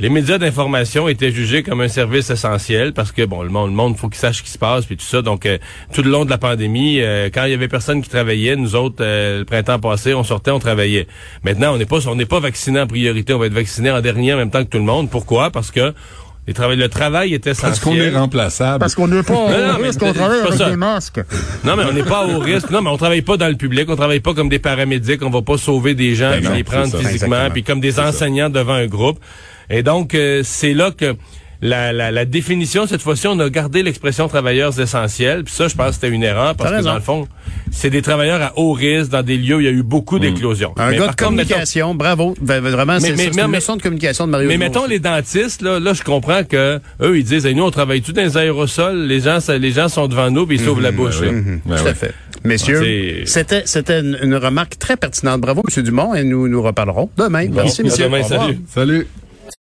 Les 0.00 0.08
médias 0.08 0.38
d'information 0.38 1.06
étaient 1.06 1.30
jugés 1.30 1.62
comme 1.62 1.80
un 1.80 1.88
service 1.88 2.28
essentiel 2.30 2.92
parce 2.92 3.12
que 3.12 3.24
bon 3.24 3.42
le 3.42 3.50
monde, 3.50 3.70
le 3.70 3.76
monde 3.76 3.96
faut 3.96 4.08
qu'il 4.08 4.18
sache 4.18 4.38
ce 4.38 4.42
qui 4.42 4.50
se 4.50 4.58
passe 4.58 4.86
puis 4.86 4.96
tout 4.96 5.04
ça. 5.04 5.22
Donc 5.22 5.46
euh, 5.46 5.58
tout 5.92 6.02
le 6.02 6.10
long 6.10 6.24
de 6.24 6.30
la 6.30 6.38
pandémie, 6.38 7.00
euh, 7.00 7.30
quand 7.32 7.44
il 7.44 7.52
y 7.52 7.54
avait 7.54 7.68
personne 7.68 8.02
qui 8.02 8.08
travaillait, 8.08 8.56
nous 8.56 8.74
autres 8.74 8.96
euh, 9.04 9.38
le 9.40 9.44
printemps 9.44 9.78
passé, 9.78 10.14
on 10.14 10.24
sortait, 10.24 10.50
on 10.50 10.58
travaillait. 10.58 11.06
Maintenant, 11.44 11.74
on 11.74 11.78
n'est 11.78 11.86
pas 11.86 12.08
on 12.08 12.16
n'est 12.16 12.26
pas 12.26 12.40
vacciné 12.40 12.80
en 12.80 12.88
priorité, 12.88 13.32
on 13.32 13.38
va 13.38 13.46
être 13.46 13.52
vacciné 13.52 13.92
en 13.92 14.00
dernier 14.00 14.34
en 14.34 14.38
même 14.38 14.50
temps 14.50 14.64
que 14.64 14.70
tout 14.70 14.78
le 14.78 14.84
monde. 14.84 15.08
Pourquoi? 15.08 15.50
Parce 15.50 15.70
que 15.70 15.94
les 16.50 16.54
travail, 16.54 16.76
le 16.76 16.88
travail 16.88 17.32
est 17.32 17.46
essentiel. 17.46 17.70
Parce 17.70 17.78
qu'on 17.78 17.94
est 17.94 18.10
remplaçable. 18.10 18.84
qu'on 18.96 19.06
n'est 19.06 19.22
pas 19.22 19.34
Non, 19.34 19.48
non, 19.48 19.78
mais 19.80 19.92
c'est- 19.92 20.00
c'est 20.00 20.48
pas 20.48 20.56
ça. 20.56 20.76
masques. 20.76 21.20
Non, 21.62 21.76
mais 21.76 21.84
on 21.84 21.92
n'est 21.92 22.02
pas 22.02 22.26
au 22.26 22.40
risque. 22.40 22.70
Non, 22.70 22.82
mais 22.82 22.90
on 22.90 22.96
travaille 22.96 23.22
pas 23.22 23.36
dans 23.36 23.46
le 23.46 23.54
public. 23.54 23.88
On 23.88 23.94
travaille 23.94 24.18
pas 24.18 24.34
comme 24.34 24.48
des 24.48 24.58
paramédics. 24.58 25.22
On 25.22 25.30
va 25.30 25.42
pas 25.42 25.58
sauver 25.58 25.94
des 25.94 26.16
gens, 26.16 26.30
Ben 26.30 26.40
puis 26.40 26.48
non, 26.48 26.54
les 26.56 26.64
prendre 26.64 26.98
physiquement, 26.98 27.48
puis 27.52 27.62
comme 27.62 27.78
des 27.78 28.00
enseignants 28.00 28.50
devant 28.50 28.72
un 28.72 28.86
groupe. 28.88 29.20
Et 29.70 29.84
donc, 29.84 30.14
euh, 30.16 30.40
c'est 30.44 30.74
là 30.74 30.90
que 30.90 31.14
la, 31.62 31.92
la, 31.92 32.10
la 32.10 32.24
définition, 32.24 32.86
cette 32.86 33.02
fois-ci, 33.02 33.26
on 33.26 33.38
a 33.40 33.50
gardé 33.50 33.82
l'expression 33.82 34.28
travailleurs 34.28 34.78
essentiels. 34.80 35.44
Puis 35.44 35.52
ça, 35.54 35.68
je 35.68 35.74
pense 35.74 35.88
que 35.88 35.94
c'était 35.94 36.08
une 36.08 36.22
erreur 36.22 36.54
parce 36.54 36.70
que 36.72 36.82
dans 36.82 36.94
le 36.94 37.00
fond, 37.00 37.28
c'est 37.70 37.90
des 37.90 38.00
travailleurs 38.02 38.40
à 38.40 38.52
haut 38.58 38.72
risque 38.72 39.10
dans 39.10 39.22
des 39.22 39.36
lieux 39.36 39.56
où 39.56 39.60
il 39.60 39.64
y 39.66 39.68
a 39.68 39.72
eu 39.72 39.82
beaucoup 39.82 40.18
d'éclosions. 40.18 40.72
Un 40.78 40.90
Mais 40.90 40.96
gars 40.96 41.02
de 41.02 41.06
contre, 41.08 41.08
mettons- 41.10 41.26
communication, 41.26 41.94
bravo. 41.94 42.34
Vraiment, 42.40 42.94
Mais- 42.94 43.00
c'est 43.00 43.10
mais- 43.10 43.16
c'est 43.24 43.36
mais- 43.36 43.42
une 43.42 43.50
mais- 43.50 43.56
leçon 43.58 43.76
de 43.76 43.82
communication 43.82 44.26
de 44.26 44.32
Mario 44.32 44.48
Mais 44.48 44.54
Dumont 44.54 44.66
mettons 44.66 44.80
aussi. 44.82 44.90
les 44.90 44.98
dentistes, 45.00 45.62
là, 45.62 45.78
là, 45.78 45.92
je 45.92 46.02
comprends 46.02 46.44
que 46.44 46.80
eux, 47.02 47.18
ils 47.18 47.24
disent, 47.24 47.44
Hey, 47.46 47.54
nous, 47.54 47.64
on 47.64 47.70
travaille 47.70 48.00
tout 48.02 48.12
dans 48.12 48.22
les 48.22 48.36
aérosols, 48.38 49.06
les 49.06 49.20
gens, 49.20 49.40
ça- 49.40 49.58
les 49.58 49.70
gens 49.72 49.88
sont 49.88 50.08
devant 50.08 50.30
nous, 50.30 50.46
puis 50.46 50.56
ils 50.56 50.64
s'ouvrent 50.64 50.80
la 50.80 50.92
bouche. 50.92 51.20
là. 51.20 51.30
Ben 51.32 51.60
Tout 51.76 51.84
ouais. 51.84 51.90
à 51.90 51.94
fait. 51.94 52.14
Messieurs, 52.42 53.22
c'était 53.26 53.64
c'était 53.66 54.00
une, 54.00 54.18
une 54.22 54.34
remarque 54.34 54.78
très 54.78 54.96
pertinente. 54.96 55.42
Bravo, 55.42 55.62
M. 55.76 55.82
Dumont, 55.84 56.14
et 56.14 56.24
nous 56.24 56.48
nous 56.48 56.62
reparlerons 56.62 57.10
demain. 57.18 57.46
Merci, 57.52 57.82
à 57.82 57.84
messieurs. 57.84 58.04
demain, 58.06 58.20
Au 58.20 58.22
revoir. 58.24 58.42
salut. 58.46 58.58
Salut. 58.74 59.06